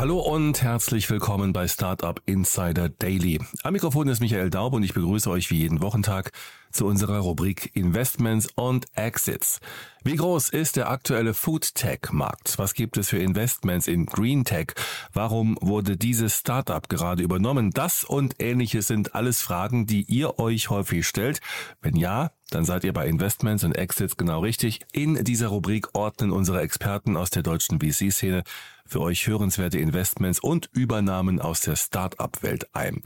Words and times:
Hallo 0.00 0.18
und 0.18 0.62
herzlich 0.62 1.10
willkommen 1.10 1.52
bei 1.52 1.68
Startup 1.68 2.22
Insider 2.24 2.88
Daily. 2.88 3.38
Am 3.64 3.74
Mikrofon 3.74 4.08
ist 4.08 4.20
Michael 4.20 4.48
Daub 4.48 4.72
und 4.72 4.82
ich 4.82 4.94
begrüße 4.94 5.28
euch 5.28 5.50
wie 5.50 5.58
jeden 5.58 5.82
Wochentag 5.82 6.32
zu 6.72 6.86
unserer 6.86 7.18
Rubrik 7.18 7.76
Investments 7.76 8.48
und 8.54 8.86
Exits. 8.94 9.60
Wie 10.02 10.16
groß 10.16 10.48
ist 10.48 10.76
der 10.76 10.88
aktuelle 10.88 11.34
Food 11.34 11.74
Tech 11.74 12.12
Markt? 12.12 12.56
Was 12.56 12.72
gibt 12.72 12.96
es 12.96 13.10
für 13.10 13.18
Investments 13.18 13.86
in 13.88 14.06
Green 14.06 14.44
Tech? 14.44 14.68
Warum 15.12 15.58
wurde 15.60 15.98
dieses 15.98 16.38
Startup 16.38 16.88
gerade 16.88 17.22
übernommen? 17.22 17.70
Das 17.70 18.02
und 18.02 18.36
ähnliches 18.38 18.86
sind 18.86 19.14
alles 19.14 19.42
Fragen, 19.42 19.84
die 19.84 20.04
ihr 20.04 20.38
euch 20.38 20.70
häufig 20.70 21.06
stellt. 21.06 21.40
Wenn 21.82 21.96
ja, 21.96 22.30
dann 22.48 22.64
seid 22.64 22.84
ihr 22.84 22.94
bei 22.94 23.06
Investments 23.06 23.64
und 23.64 23.76
Exits 23.76 24.16
genau 24.16 24.40
richtig. 24.40 24.80
In 24.92 25.22
dieser 25.24 25.48
Rubrik 25.48 25.88
ordnen 25.92 26.30
unsere 26.30 26.62
Experten 26.62 27.18
aus 27.18 27.28
der 27.28 27.42
deutschen 27.42 27.80
VC-Szene 27.80 28.44
für 28.90 29.00
euch 29.00 29.26
hörenswerte 29.28 29.78
Investments 29.78 30.40
und 30.40 30.68
Übernahmen 30.72 31.40
aus 31.40 31.60
der 31.60 31.76
Start-up-Welt 31.76 32.74
ein. 32.74 33.02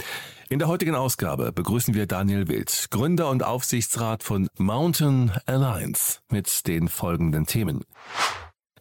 In 0.49 0.59
der 0.59 0.69
heutigen 0.69 0.95
Ausgabe 0.95 1.53
begrüßen 1.53 1.95
wir 1.95 2.07
Daniel 2.07 2.49
Wild, 2.49 2.89
Gründer 2.91 3.29
und 3.29 3.43
Aufsichtsrat 3.43 4.23
von 4.23 4.49
Mountain 4.57 5.33
Alliance 5.45 6.21
mit 6.31 6.67
den 6.67 6.89
folgenden 6.89 7.47
Themen. 7.47 7.85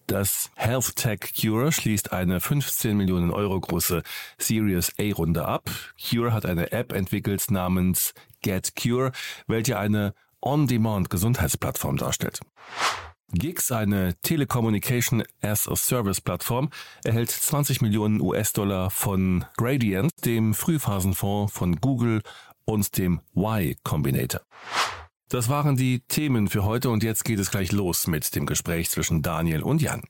Das 0.08 0.50
Health 0.56 0.95
Tech 0.95 1.34
Cure 1.40 1.72
schließt 1.72 2.14
eine 2.14 2.40
15 2.40 2.95
Millionen 2.95 3.32
Euro 3.32 3.60
große 3.60 4.04
Series 4.38 4.94
A 5.00 5.14
Runde 5.14 5.45
ab. 5.45 5.70
Cure 6.10 6.34
hat 6.34 6.45
eine 6.45 6.72
App 6.72 6.94
entwickelt 6.94 7.52
namens 7.52 8.14
Get 8.42 8.73
Cure, 8.82 9.12
welche 9.48 9.78
eine 9.78 10.14
On-Demand 10.42 11.10
Gesundheitsplattform 11.10 11.98
darstellt. 11.98 12.42
Gix, 13.34 13.72
eine 13.72 14.16
Telecommunication 14.22 15.23
as 15.42 15.67
a 15.67 15.76
Service 15.76 16.22
Plattform, 16.22 16.70
erhält 17.03 17.31
20 17.31 17.81
Millionen 17.81 18.22
US-Dollar 18.22 18.89
von 18.89 19.45
Gradient, 19.58 20.12
dem 20.23 20.53
Frühphasenfonds 20.53 21.52
von 21.52 21.78
Google 21.78 22.22
und 22.66 22.98
dem 22.98 23.22
Y 23.36 23.76
Combinator. 23.84 24.42
Das 25.30 25.50
waren 25.50 25.76
die 25.76 26.02
Themen 26.02 26.48
für 26.48 26.64
heute 26.64 26.89
und 26.89 27.02
jetzt 27.02 27.26
geht 27.26 27.39
es 27.39 27.50
gleich 27.50 27.72
los 27.72 28.08
mit 28.08 28.36
dem 28.36 28.45
Gespräch 28.45 28.89
zwischen 28.92 29.22
Daniel 29.23 29.64
und 29.64 29.81
Jan. 29.81 30.04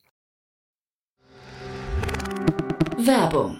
Werbung. 2.98 3.60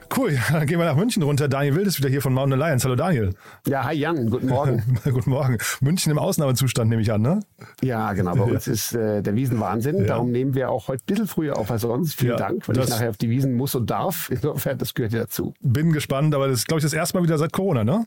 Cool, 0.15 0.37
dann 0.51 0.67
gehen 0.67 0.77
wir 0.77 0.85
nach 0.85 0.95
München 0.95 1.23
runter. 1.23 1.47
Daniel 1.47 1.75
Wild 1.75 1.87
ist 1.87 1.97
wieder 1.99 2.09
hier 2.09 2.21
von 2.21 2.33
Mountain 2.33 2.61
Alliance. 2.61 2.83
Hallo 2.85 2.95
Daniel. 2.95 3.33
Ja, 3.65 3.85
hi 3.85 3.93
Jan, 3.93 4.29
guten 4.29 4.47
Morgen. 4.47 4.83
guten 5.03 5.29
Morgen. 5.29 5.57
München 5.79 6.11
im 6.11 6.19
Ausnahmezustand 6.19 6.89
nehme 6.89 7.01
ich 7.01 7.11
an, 7.11 7.21
ne? 7.21 7.39
Ja, 7.81 8.11
genau. 8.13 8.35
Bei 8.35 8.43
uns 8.43 8.67
ist 8.67 8.93
äh, 8.93 9.21
der 9.21 9.35
Wiesenwahnsinn. 9.35 9.99
Ja. 9.99 10.07
Darum 10.07 10.31
nehmen 10.31 10.53
wir 10.53 10.69
auch 10.69 10.89
heute 10.89 11.03
ein 11.03 11.05
bisschen 11.07 11.27
früher 11.27 11.57
auf 11.57 11.71
als 11.71 11.81
sonst. 11.81 12.15
Vielen 12.15 12.31
ja, 12.31 12.37
Dank, 12.37 12.67
weil 12.67 12.77
ich 12.77 12.89
nachher 12.89 13.09
auf 13.09 13.17
die 13.17 13.29
Wiesen 13.29 13.55
muss 13.55 13.73
und 13.75 13.89
darf. 13.89 14.29
Insofern, 14.31 14.77
das 14.77 14.93
gehört 14.93 15.13
ja 15.13 15.21
dazu. 15.21 15.53
Bin 15.61 15.93
gespannt, 15.93 16.35
aber 16.35 16.47
das 16.47 16.59
ist, 16.59 16.67
glaube 16.67 16.79
ich, 16.79 16.83
das 16.83 16.93
erste 16.93 17.17
Mal 17.17 17.23
wieder 17.23 17.37
seit 17.37 17.53
Corona, 17.53 17.83
ne? 17.83 18.05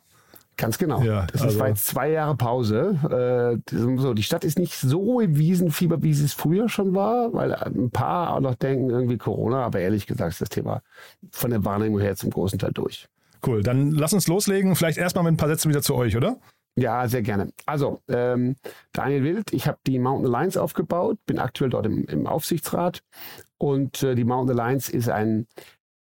Ganz 0.56 0.78
genau. 0.78 1.02
Ja, 1.02 1.26
das 1.26 1.42
also. 1.42 1.58
war 1.58 1.68
jetzt 1.68 1.86
zwei 1.86 2.10
Jahre 2.10 2.36
Pause. 2.36 3.60
Äh, 3.70 3.76
so, 3.98 4.14
die 4.14 4.22
Stadt 4.22 4.44
ist 4.44 4.58
nicht 4.58 4.74
so 4.74 5.20
im 5.20 5.36
Wiesenfieber, 5.36 6.02
wie 6.02 6.14
sie 6.14 6.26
es 6.26 6.32
früher 6.32 6.68
schon 6.68 6.94
war, 6.94 7.32
weil 7.32 7.54
ein 7.54 7.90
paar 7.90 8.34
auch 8.34 8.40
noch 8.40 8.54
denken 8.54 8.90
irgendwie 8.90 9.18
Corona, 9.18 9.64
aber 9.64 9.80
ehrlich 9.80 10.06
gesagt 10.06 10.30
ist 10.30 10.40
das 10.40 10.48
Thema 10.48 10.82
von 11.32 11.50
der 11.50 11.64
Wahrnehmung 11.64 12.00
her 12.00 12.14
zum 12.14 12.30
großen 12.30 12.58
Teil 12.58 12.72
durch. 12.72 13.08
Cool, 13.44 13.62
dann 13.62 13.90
lass 13.90 14.12
uns 14.12 14.28
loslegen. 14.28 14.76
Vielleicht 14.76 14.98
erstmal 14.98 15.24
mit 15.24 15.34
ein 15.34 15.36
paar 15.36 15.48
Sätzen 15.48 15.68
wieder 15.68 15.82
zu 15.82 15.94
euch, 15.94 16.16
oder? 16.16 16.36
Ja, 16.76 17.06
sehr 17.06 17.22
gerne. 17.22 17.52
Also, 17.66 18.00
ähm, 18.08 18.56
Daniel 18.92 19.22
Wild, 19.22 19.52
ich 19.52 19.68
habe 19.68 19.78
die 19.86 19.98
Mountain 19.98 20.34
Alliance 20.34 20.60
aufgebaut, 20.60 21.18
bin 21.26 21.38
aktuell 21.38 21.70
dort 21.70 21.86
im, 21.86 22.04
im 22.06 22.26
Aufsichtsrat 22.26 23.02
und 23.58 24.02
äh, 24.02 24.14
die 24.14 24.24
Mountain 24.24 24.58
Alliance 24.58 24.90
ist 24.92 25.08
ein 25.08 25.46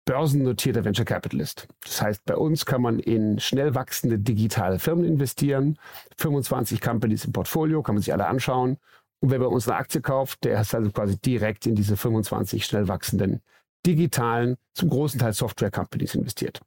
börsennotierter 0.05 0.85
Venture 0.85 1.05
Capitalist. 1.05 1.67
Das 1.83 2.01
heißt, 2.01 2.25
bei 2.25 2.35
uns 2.35 2.65
kann 2.65 2.81
man 2.81 2.99
in 2.99 3.39
schnell 3.39 3.75
wachsende 3.75 4.19
digitale 4.19 4.79
Firmen 4.79 5.05
investieren. 5.05 5.77
25 6.17 6.79
Companies 6.79 7.25
im 7.25 7.33
Portfolio, 7.33 7.81
kann 7.81 7.95
man 7.95 8.01
sich 8.01 8.13
alle 8.13 8.27
anschauen. 8.27 8.77
Und 9.19 9.31
wer 9.31 9.39
bei 9.39 9.47
uns 9.47 9.67
eine 9.67 9.77
Aktie 9.77 10.01
kauft, 10.01 10.43
der 10.43 10.61
ist 10.61 10.75
also 10.75 10.91
quasi 10.91 11.17
direkt 11.17 11.65
in 11.65 11.75
diese 11.75 11.97
25 11.97 12.63
schnell 12.65 12.87
wachsenden 12.87 13.41
digitalen, 13.85 14.55
zum 14.73 14.89
großen 14.89 15.19
Teil 15.19 15.33
Software-Companies 15.33 16.15
investiert. 16.15 16.59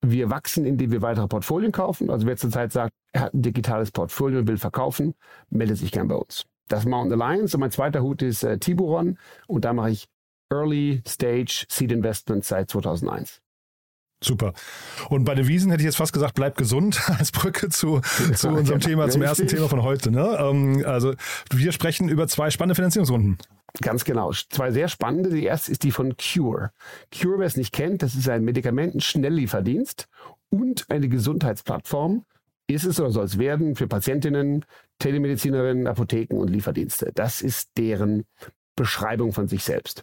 Wir 0.00 0.30
wachsen, 0.30 0.64
indem 0.64 0.90
wir 0.90 1.02
weitere 1.02 1.28
Portfolien 1.28 1.72
kaufen. 1.72 2.10
Also 2.10 2.26
wer 2.26 2.36
zurzeit 2.36 2.72
sagt, 2.72 2.92
er 3.12 3.22
hat 3.22 3.34
ein 3.34 3.42
digitales 3.42 3.90
Portfolio 3.90 4.40
und 4.40 4.48
will 4.48 4.58
verkaufen, 4.58 5.14
meldet 5.50 5.78
sich 5.78 5.92
gern 5.92 6.08
bei 6.08 6.16
uns. 6.16 6.44
Das 6.68 6.84
Mountain 6.84 7.20
Alliance 7.20 7.56
und 7.56 7.60
mein 7.60 7.70
zweiter 7.70 8.02
Hut 8.02 8.22
ist 8.22 8.42
äh, 8.42 8.58
Tiburon 8.58 9.18
und 9.46 9.64
da 9.64 9.72
mache 9.72 9.90
ich 9.90 10.08
Early 10.52 11.02
Stage 11.06 11.64
Seed 11.68 11.92
Investment 11.92 12.44
seit 12.44 12.70
2001. 12.70 13.40
Super. 14.22 14.52
Und 15.08 15.24
bei 15.24 15.34
den 15.34 15.48
Wiesen 15.48 15.70
hätte 15.70 15.82
ich 15.82 15.86
jetzt 15.86 15.96
fast 15.96 16.12
gesagt, 16.12 16.34
bleib 16.34 16.56
gesund 16.56 17.00
als 17.18 17.32
Brücke 17.32 17.68
zu, 17.70 18.00
zu 18.34 18.48
unserem 18.48 18.80
Thema, 18.80 19.08
zum 19.08 19.22
ersten 19.22 19.48
Thema 19.48 19.68
von 19.68 19.82
heute. 19.82 20.10
Ne? 20.10 20.36
Ähm, 20.38 20.84
also 20.86 21.14
wir 21.50 21.72
sprechen 21.72 22.08
über 22.08 22.28
zwei 22.28 22.50
spannende 22.50 22.76
Finanzierungsrunden. 22.76 23.38
Ganz 23.80 24.04
genau. 24.04 24.32
Zwei 24.32 24.70
sehr 24.70 24.88
spannende. 24.88 25.30
Die 25.30 25.44
erste 25.44 25.72
ist 25.72 25.82
die 25.82 25.90
von 25.90 26.14
Cure. 26.16 26.70
Cure, 27.12 27.38
wer 27.38 27.46
es 27.46 27.56
nicht 27.56 27.72
kennt, 27.72 28.02
das 28.02 28.14
ist 28.14 28.28
ein 28.28 28.44
Medikamenten-Schnelllieferdienst 28.44 30.08
und 30.50 30.84
eine 30.88 31.08
Gesundheitsplattform. 31.08 32.24
Ist 32.68 32.84
es 32.84 33.00
oder 33.00 33.10
soll 33.10 33.24
es 33.24 33.38
werden 33.38 33.74
für 33.74 33.88
Patientinnen, 33.88 34.64
Telemedizinerinnen, 34.98 35.86
Apotheken 35.86 36.36
und 36.36 36.48
Lieferdienste. 36.48 37.10
Das 37.14 37.42
ist 37.42 37.70
deren 37.76 38.24
Beschreibung 38.82 39.32
von 39.32 39.46
sich 39.46 39.62
selbst. 39.62 40.02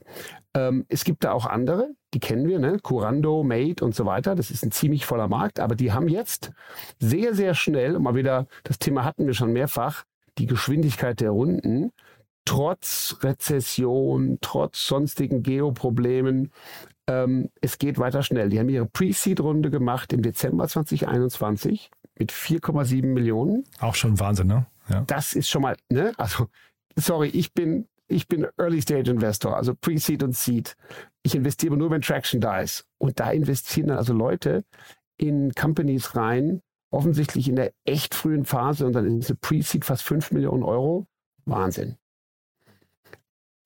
Ähm, 0.54 0.86
es 0.88 1.04
gibt 1.04 1.26
da 1.26 1.34
auch 1.34 1.46
andere, 1.46 1.90
die 2.14 2.22
kennen 2.22 2.48
wir, 2.48 2.60
ne? 2.60 2.80
Curando, 2.82 3.44
Made 3.44 3.84
und 3.84 3.94
so 3.94 4.06
weiter. 4.06 4.36
Das 4.36 4.52
ist 4.52 4.64
ein 4.64 4.72
ziemlich 4.72 5.06
voller 5.06 5.28
Markt, 5.28 5.60
aber 5.60 5.76
die 5.76 5.92
haben 5.92 6.08
jetzt 6.08 6.52
sehr, 6.98 7.34
sehr 7.34 7.56
schnell, 7.56 8.00
mal 8.00 8.16
wieder, 8.16 8.48
das 8.64 8.80
Thema 8.80 9.04
hatten 9.04 9.28
wir 9.28 9.34
schon 9.34 9.52
mehrfach, 9.52 10.06
die 10.38 10.46
Geschwindigkeit 10.46 11.20
der 11.20 11.32
Runden, 11.32 11.92
trotz 12.46 13.18
Rezession, 13.22 14.38
trotz 14.40 14.88
sonstigen 14.88 15.44
Geoproblemen, 15.44 16.52
ähm, 17.08 17.50
es 17.60 17.78
geht 17.78 17.98
weiter 17.98 18.24
schnell. 18.24 18.48
Die 18.48 18.60
haben 18.60 18.70
ihre 18.70 18.86
Pre-Seed-Runde 18.86 19.70
gemacht 19.70 20.14
im 20.14 20.22
Dezember 20.22 20.70
2021 20.70 21.92
mit 22.18 22.32
4,7 22.32 23.06
Millionen. 23.08 23.66
Auch 23.82 23.96
schon 23.96 24.20
Wahnsinn, 24.20 24.48
ne? 24.48 24.68
Ja. 24.88 25.02
Das 25.02 25.34
ist 25.34 25.50
schon 25.50 25.64
mal, 25.64 25.76
ne? 25.90 26.14
Also, 26.18 26.48
sorry, 26.96 27.28
ich 27.30 27.54
bin 27.54 27.88
ich 28.10 28.28
bin 28.28 28.48
Early 28.58 28.82
Stage 28.82 29.12
Investor, 29.12 29.56
also 29.56 29.74
Pre-Seed 29.76 30.24
und 30.24 30.36
Seed. 30.36 30.76
Ich 31.24 31.36
investiere 31.36 31.78
nur, 31.78 31.92
wenn 31.92 32.02
Traction 32.02 32.42
da 32.42 32.60
ist. 32.60 32.86
Und 32.98 33.20
da 33.20 33.32
investieren 33.32 33.88
dann 33.88 33.98
also 33.98 34.14
Leute 34.14 34.64
in 35.18 35.54
Companies 35.54 36.16
rein, 36.16 36.62
offensichtlich 36.92 37.48
in 37.48 37.56
der 37.56 37.74
echt 37.86 38.16
frühen 38.16 38.46
Phase 38.46 38.86
und 38.86 38.94
dann 38.94 39.20
ist 39.20 39.30
eine 39.30 39.38
Pre-Seed 39.38 39.86
fast 39.86 40.04
5 40.04 40.32
Millionen 40.32 40.64
Euro. 40.64 41.08
Wahnsinn. 41.46 41.98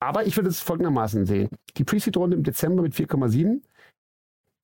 Aber 0.00 0.26
ich 0.26 0.36
würde 0.36 0.50
es 0.50 0.60
folgendermaßen 0.60 1.26
sehen. 1.26 1.48
Die 1.76 1.84
Pre-Seed-Runde 1.84 2.36
im 2.36 2.42
Dezember 2.42 2.82
mit 2.82 2.94
4,7 2.94 3.62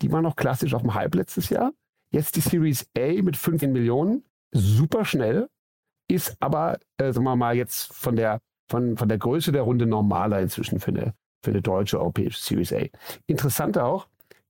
die 0.02 0.10
war 0.10 0.22
noch 0.22 0.36
klassisch 0.36 0.74
auf 0.74 0.82
dem 0.82 0.94
Hype 0.94 1.14
letztes 1.14 1.50
Jahr. 1.50 1.72
Jetzt 2.12 2.36
die 2.36 2.40
Series 2.40 2.86
A 2.96 3.22
mit 3.22 3.36
15 3.36 3.72
Millionen, 3.72 4.24
super 4.52 5.04
schnell, 5.04 5.48
ist 6.08 6.36
aber, 6.40 6.78
äh, 6.96 7.12
sagen 7.12 7.24
wir 7.24 7.36
mal, 7.36 7.56
jetzt 7.56 7.92
von 7.92 8.16
der, 8.16 8.40
von, 8.70 8.96
von 8.96 9.08
der 9.08 9.18
Größe 9.18 9.52
der 9.52 9.62
Runde 9.62 9.84
normaler 9.86 10.40
inzwischen 10.40 10.80
für 10.80 10.92
eine, 10.92 11.12
für 11.44 11.50
eine 11.50 11.60
deutsche 11.60 11.98
europäische 12.00 12.40
Series 12.40 12.72
A. 12.72 12.86
Interessant 13.26 13.76
auch, 13.76 14.06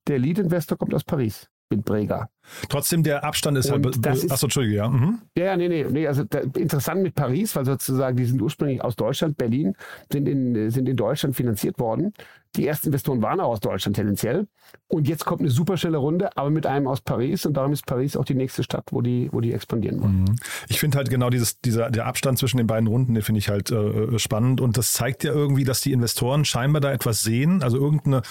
der 0.07 0.19
Lead-Investor 0.19 0.79
kommt 0.79 0.95
aus 0.95 1.05
Paris 1.05 1.49
mit 1.73 1.85
Brega. 1.85 2.29
Trotzdem, 2.69 3.05
der 3.05 3.23
Abstand 3.23 3.57
ist 3.57 3.71
Und 3.71 3.85
halt. 3.87 4.05
das 4.05 4.25
ist- 4.25 4.33
Achso, 4.33 4.47
Entschuldige, 4.47 4.75
ja. 4.77 4.89
Mhm. 4.89 5.21
Ja, 5.39 5.45
ja, 5.45 5.57
nee, 5.57 5.69
nee, 5.69 5.87
nee. 5.89 6.07
Also 6.07 6.25
da, 6.25 6.41
interessant 6.41 7.03
mit 7.03 7.15
Paris, 7.15 7.55
weil 7.55 7.65
sozusagen 7.65 8.17
die 8.17 8.25
sind 8.25 8.43
ursprünglich 8.43 8.83
aus 8.83 8.97
Deutschland, 8.97 9.37
Berlin, 9.37 9.75
sind 10.13 10.29
in, 10.29 10.69
sind 10.71 10.89
in 10.89 10.97
Deutschland 10.97 11.37
finanziert 11.37 11.79
worden. 11.79 12.13
Die 12.57 12.67
ersten 12.67 12.89
Investoren 12.89 13.23
waren 13.23 13.41
auch 13.41 13.51
aus 13.51 13.61
Deutschland 13.61 13.97
tendenziell. 13.97 14.47
Und 14.89 15.09
jetzt 15.09 15.25
kommt 15.25 15.41
eine 15.41 15.51
super 15.51 15.77
schnelle 15.77 15.99
Runde, 15.99 16.37
aber 16.37 16.51
mit 16.51 16.67
einem 16.67 16.87
aus 16.89 17.01
Paris. 17.01 17.47
Und 17.47 17.55
darum 17.57 17.73
ist 17.73 17.87
Paris 17.87 18.17
auch 18.17 18.25
die 18.25 18.35
nächste 18.35 18.63
Stadt, 18.63 18.85
wo 18.91 19.01
die, 19.01 19.29
wo 19.33 19.41
die 19.41 19.53
expandieren 19.53 20.01
wollen. 20.03 20.21
Mhm. 20.23 20.37
Ich 20.69 20.81
finde 20.81 20.99
halt 20.99 21.11
genau 21.11 21.31
dieses, 21.31 21.61
dieser, 21.61 21.91
der 21.91 22.07
Abstand 22.07 22.39
zwischen 22.39 22.57
den 22.59 22.67
beiden 22.67 22.89
Runden, 22.89 23.15
den 23.15 23.23
finde 23.23 23.39
ich 23.39 23.49
halt 23.49 23.71
äh, 23.71 24.19
spannend. 24.19 24.61
Und 24.61 24.77
das 24.77 24.93
zeigt 24.93 25.23
ja 25.25 25.33
irgendwie, 25.33 25.65
dass 25.65 25.81
die 25.81 25.93
Investoren 25.93 26.45
scheinbar 26.45 26.81
da 26.81 26.93
etwas 26.93 27.23
sehen, 27.23 27.63
also 27.63 27.77
irgendeine, 27.77 28.23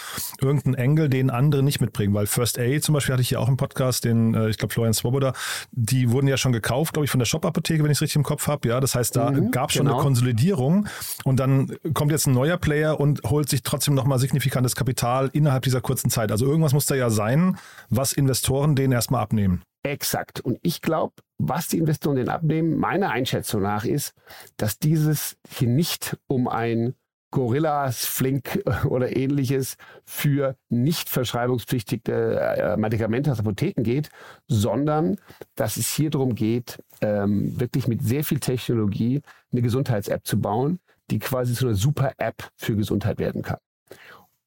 irgendeinen 0.41 0.75
Engel, 0.75 1.09
den 1.09 1.29
andere 1.29 1.63
nicht 1.63 1.79
mitbringen. 1.81 2.13
Weil 2.13 2.27
First 2.27 2.59
A 2.59 2.79
zum 2.81 2.93
Beispiel 2.93 3.13
hatte 3.13 3.21
ich 3.21 3.31
ja 3.31 3.39
auch 3.39 3.47
im 3.47 3.57
Podcast, 3.57 4.03
den, 4.05 4.33
äh, 4.33 4.49
ich 4.49 4.57
glaube, 4.57 4.73
Florian 4.73 4.93
Swoboda, 4.93 5.33
die 5.71 6.11
wurden 6.11 6.27
ja 6.27 6.37
schon 6.37 6.51
gekauft, 6.51 6.93
glaube 6.93 7.05
ich, 7.05 7.11
von 7.11 7.19
der 7.19 7.25
Shop-Apotheke, 7.25 7.83
wenn 7.83 7.91
ich 7.91 7.97
es 7.97 8.01
richtig 8.01 8.17
im 8.17 8.23
Kopf 8.23 8.47
habe. 8.47 8.67
Ja, 8.67 8.79
das 8.79 8.95
heißt, 8.95 9.15
da 9.15 9.31
Mhm, 9.31 9.51
gab 9.51 9.69
es 9.69 9.75
schon 9.75 9.85
genau. 9.85 9.97
eine 9.97 10.03
Konsolidierung 10.03 10.87
und 11.23 11.39
dann 11.39 11.75
kommt 11.93 12.11
jetzt 12.11 12.27
ein 12.27 12.33
neuer 12.33 12.57
Player 12.57 12.99
und 12.99 13.21
holt 13.23 13.49
sich 13.49 13.63
trotzdem 13.63 13.95
nochmal 14.09 14.19
signifikantes 14.19 14.75
Kapital 14.75 15.29
innerhalb 15.33 15.61
dieser 15.61 15.81
kurzen 15.81 16.09
Zeit. 16.09 16.31
Also 16.31 16.47
irgendwas 16.47 16.73
muss 16.73 16.87
da 16.87 16.95
ja 16.95 17.11
sein, 17.11 17.59
was 17.89 18.11
Investoren 18.11 18.75
denen 18.75 18.91
erstmal 18.91 19.21
abnehmen. 19.21 19.61
Exakt. 19.83 20.41
Und 20.41 20.57
ich 20.63 20.81
glaube, 20.81 21.13
was 21.37 21.67
die 21.67 21.77
Investoren 21.77 22.15
denn 22.15 22.27
abnehmen, 22.27 22.79
meiner 22.79 23.11
Einschätzung 23.11 23.61
nach 23.61 23.85
ist, 23.85 24.13
dass 24.57 24.79
dieses 24.79 25.37
hier 25.47 25.67
nicht 25.67 26.17
um 26.25 26.47
ein 26.47 26.95
Gorillas, 27.29 28.03
Flink 28.03 28.63
oder 28.85 29.15
ähnliches 29.15 29.77
für 30.05 30.55
nicht 30.69 31.07
verschreibungspflichtige 31.07 32.39
äh, 32.39 32.77
Medikamente 32.77 33.31
aus 33.31 33.39
Apotheken 33.39 33.83
geht, 33.83 34.09
sondern 34.47 35.17
dass 35.53 35.77
es 35.77 35.87
hier 35.87 36.09
darum 36.09 36.33
geht, 36.33 36.83
ähm, 37.01 37.59
wirklich 37.59 37.87
mit 37.87 38.01
sehr 38.01 38.23
viel 38.23 38.39
Technologie 38.39 39.21
eine 39.51 39.61
Gesundheits-App 39.61 40.25
zu 40.25 40.41
bauen, 40.41 40.79
die 41.11 41.19
quasi 41.19 41.53
zu 41.53 41.67
einer 41.67 41.75
Super-App 41.75 42.49
für 42.55 42.75
Gesundheit 42.75 43.19
werden 43.19 43.43
kann. 43.43 43.59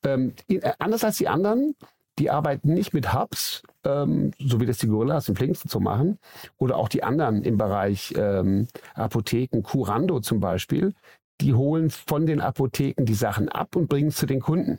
Ähm, 0.05 0.35
äh, 0.49 0.73
anders 0.79 1.05
als 1.05 1.19
die 1.19 1.29
anderen, 1.29 1.75
die 2.19 2.31
arbeiten 2.31 2.75
nicht 2.75 2.93
mit 2.93 3.15
Hubs, 3.15 3.63
ähm, 3.85 4.33
so 4.39 4.61
wie 4.61 4.67
das 4.67 4.79
die 4.79 4.87
Gorillas 4.87 5.29
und 5.29 5.37
Flinks 5.37 5.63
und 5.63 5.71
so 5.71 5.81
machen, 5.81 6.19
oder 6.59 6.77
auch 6.77 6.89
die 6.89 7.03
anderen 7.03 7.43
im 7.43 7.57
Bereich 7.57 8.15
ähm, 8.17 8.69
Apotheken, 8.95 9.63
Curando 9.63 10.21
zum 10.21 10.41
Beispiel, 10.41 10.95
die 11.41 11.55
holen 11.55 11.91
von 11.91 12.27
den 12.27 12.41
Apotheken 12.41 13.05
die 13.05 13.15
Sachen 13.15 13.49
ab 13.49 13.77
und 13.77 13.89
bringen 13.89 14.09
es 14.09 14.17
zu 14.17 14.27
den 14.27 14.41
Kunden. 14.41 14.79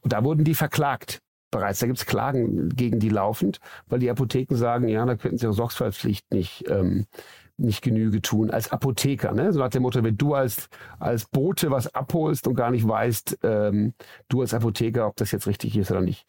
Und 0.00 0.12
da 0.12 0.24
wurden 0.24 0.44
die 0.44 0.54
verklagt. 0.54 1.20
Bereits, 1.50 1.80
da 1.80 1.86
gibt 1.86 1.98
es 1.98 2.06
Klagen 2.06 2.70
gegen 2.70 2.98
die 2.98 3.10
laufend, 3.10 3.60
weil 3.86 3.98
die 3.98 4.10
Apotheken 4.10 4.56
sagen, 4.56 4.88
ja, 4.88 5.04
da 5.04 5.16
könnten 5.16 5.36
sie 5.36 5.44
ihre 5.44 5.52
Sorgfaltspflicht 5.52 6.32
nicht, 6.32 6.64
ähm, 6.70 7.04
nicht 7.62 7.82
Genüge 7.82 8.20
tun 8.22 8.50
als 8.50 8.70
Apotheker. 8.70 9.32
Ne? 9.32 9.52
So 9.52 9.58
nach 9.58 9.70
dem 9.70 9.82
Motto, 9.82 10.02
wenn 10.02 10.16
du 10.16 10.34
als, 10.34 10.68
als 10.98 11.26
Bote 11.26 11.70
was 11.70 11.94
abholst 11.94 12.46
und 12.46 12.54
gar 12.54 12.70
nicht 12.70 12.86
weißt, 12.86 13.38
ähm, 13.42 13.94
du 14.28 14.40
als 14.40 14.54
Apotheker, 14.54 15.06
ob 15.06 15.16
das 15.16 15.32
jetzt 15.32 15.46
richtig 15.46 15.76
ist 15.76 15.90
oder 15.90 16.00
nicht. 16.00 16.24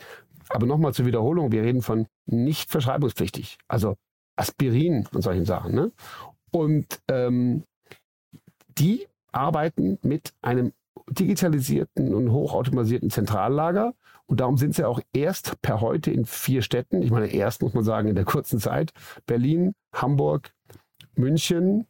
Aber 0.50 0.66
nochmal 0.66 0.94
zur 0.94 1.06
Wiederholung, 1.06 1.52
wir 1.52 1.64
reden 1.64 1.82
von 1.82 2.08
nicht 2.26 2.70
verschreibungspflichtig, 2.70 3.58
also 3.68 3.96
Aspirin 4.36 5.08
und 5.14 5.22
solchen 5.22 5.46
Sachen. 5.46 5.74
Ne? 5.74 5.92
Und 6.52 7.02
ähm, 7.10 7.64
die 8.78 9.08
arbeiten 9.32 9.98
mit 10.02 10.34
einem 10.42 10.74
digitalisierten 11.10 12.14
und 12.14 12.32
hochautomatisierten 12.32 13.10
Zentrallager. 13.10 13.94
Und 14.26 14.40
darum 14.40 14.58
sind 14.58 14.74
sie 14.76 14.86
auch 14.86 15.02
erst 15.14 15.62
per 15.62 15.82
heute 15.82 16.12
in 16.12 16.26
vier 16.26 16.62
Städten. 16.62 17.02
Ich 17.02 17.12
meine, 17.12 17.28
erst 17.28 17.62
muss 17.62 17.74
man 17.74 17.84
sagen, 17.84 18.08
in 18.08 18.16
der 18.16 18.26
kurzen 18.26 18.60
Zeit. 18.60 18.92
Berlin, 19.26 19.74
Hamburg, 19.94 20.54
München 21.16 21.88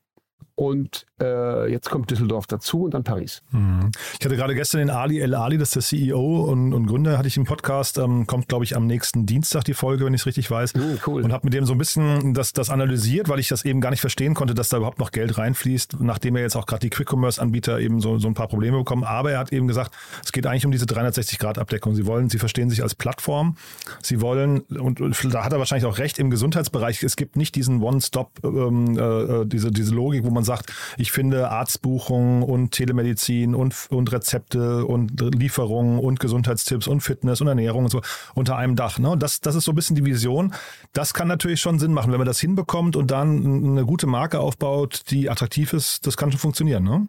und 0.56 1.06
äh, 1.20 1.72
jetzt 1.72 1.90
kommt 1.90 2.12
Düsseldorf 2.12 2.48
dazu 2.48 2.84
und 2.84 2.94
dann 2.94 3.04
Paris. 3.04 3.42
Mhm. 3.52 3.92
Ich 4.20 4.26
hatte 4.26 4.36
gerade 4.36 4.56
gestern 4.56 4.80
den 4.80 4.90
Ali 4.90 5.20
El 5.20 5.34
Ali, 5.34 5.58
das 5.58 5.76
ist 5.76 5.92
der 5.92 6.00
CEO 6.00 6.44
und, 6.44 6.74
und 6.74 6.86
Gründer, 6.86 7.18
hatte 7.18 7.28
ich 7.28 7.38
im 7.38 7.46
Podcast, 7.46 7.98
ähm, 7.98 8.28
kommt 8.28 8.48
glaube 8.48 8.66
ich 8.66 8.76
am 8.76 8.86
nächsten 8.86 9.26
Dienstag 9.26 9.64
die 9.64 9.74
Folge, 9.74 10.06
wenn 10.06 10.14
ich 10.14 10.22
es 10.22 10.26
richtig 10.28 10.50
weiß. 10.52 10.76
Mhm, 10.76 11.00
cool. 11.08 11.24
Und 11.24 11.34
habe 11.34 11.46
mit 11.46 11.54
dem 11.54 11.66
so 11.66 11.74
ein 11.74 11.78
bisschen 11.78 12.34
das, 12.34 12.54
das 12.54 12.70
analysiert, 12.70 13.30
weil 13.30 13.40
ich 13.40 13.48
das 13.48 13.66
eben 13.66 13.82
gar 13.82 13.90
nicht 13.90 14.02
verstehen 14.02 14.34
konnte, 14.34 14.54
dass 14.54 14.70
da 14.70 14.78
überhaupt 14.78 15.00
noch 15.00 15.12
Geld 15.12 15.38
reinfließt, 15.38 15.98
nachdem 16.02 16.36
er 16.36 16.44
jetzt 16.44 16.56
auch 16.56 16.66
gerade 16.66 16.82
die 16.82 16.90
Quick-Commerce-Anbieter 16.90 17.80
eben 17.80 18.00
so, 18.00 18.18
so 18.20 18.28
ein 18.28 18.34
paar 18.34 18.48
Probleme 18.48 18.78
bekommen. 18.78 19.04
Aber 19.04 19.32
er 19.32 19.40
hat 19.40 19.52
eben 19.52 19.68
gesagt, 19.68 19.92
es 20.24 20.32
geht 20.32 20.46
eigentlich 20.46 20.66
um 20.66 20.72
diese 20.72 20.86
360-Grad-Abdeckung. 20.86 21.96
Sie 21.96 22.06
wollen, 22.06 22.30
sie 22.30 22.40
verstehen 22.40 22.70
sich 22.70 22.84
als 22.84 22.96
Plattform. 22.96 23.56
Sie 24.02 24.22
wollen, 24.22 24.62
und, 24.62 25.02
und 25.02 25.34
da 25.34 25.44
hat 25.44 25.54
er 25.54 25.60
wahrscheinlich 25.60 25.86
auch 25.86 25.98
recht, 25.98 26.20
im 26.20 26.30
Gesundheitsbereich, 26.30 27.04
es 27.04 27.16
gibt 27.16 27.36
nicht 27.36 27.56
diesen 27.56 27.82
One-Stop, 27.82 28.32
ähm, 28.44 28.98
äh, 28.98 29.46
diese, 29.46 29.72
diese 29.72 29.94
Logik, 29.94 30.24
wo 30.24 30.30
man 30.30 30.43
sagt, 30.44 30.74
ich 30.98 31.12
finde 31.12 31.50
Arztbuchungen 31.50 32.44
und 32.44 32.72
Telemedizin 32.72 33.56
und, 33.56 33.88
und 33.90 34.12
Rezepte 34.12 34.86
und 34.86 35.20
Lieferungen 35.36 36.00
und 36.00 36.20
Gesundheitstipps 36.20 36.88
und 36.88 37.02
Fitness 37.02 37.42
und 37.42 37.48
Ernährung 37.48 37.86
und 37.86 37.90
so 37.90 38.02
unter 38.36 38.58
einem 38.58 38.76
Dach. 38.76 39.00
Ne? 39.00 39.12
Und 39.12 39.24
das, 39.24 39.42
das 39.42 39.56
ist 39.56 39.66
so 39.66 39.72
ein 39.72 39.76
bisschen 39.76 39.96
die 39.96 40.06
Vision. 40.06 40.54
Das 40.94 41.14
kann 41.14 41.28
natürlich 41.28 41.62
schon 41.62 41.80
Sinn 41.80 41.94
machen, 41.94 42.12
wenn 42.12 42.20
man 42.20 42.28
das 42.28 42.40
hinbekommt 42.40 42.96
und 42.96 43.12
dann 43.12 43.66
eine 43.66 43.86
gute 43.86 44.08
Marke 44.08 44.40
aufbaut, 44.40 45.04
die 45.10 45.30
attraktiv 45.30 45.74
ist. 45.74 46.06
Das 46.08 46.18
kann 46.18 46.32
schon 46.32 46.40
funktionieren. 46.40 46.84
Ne? 46.84 47.08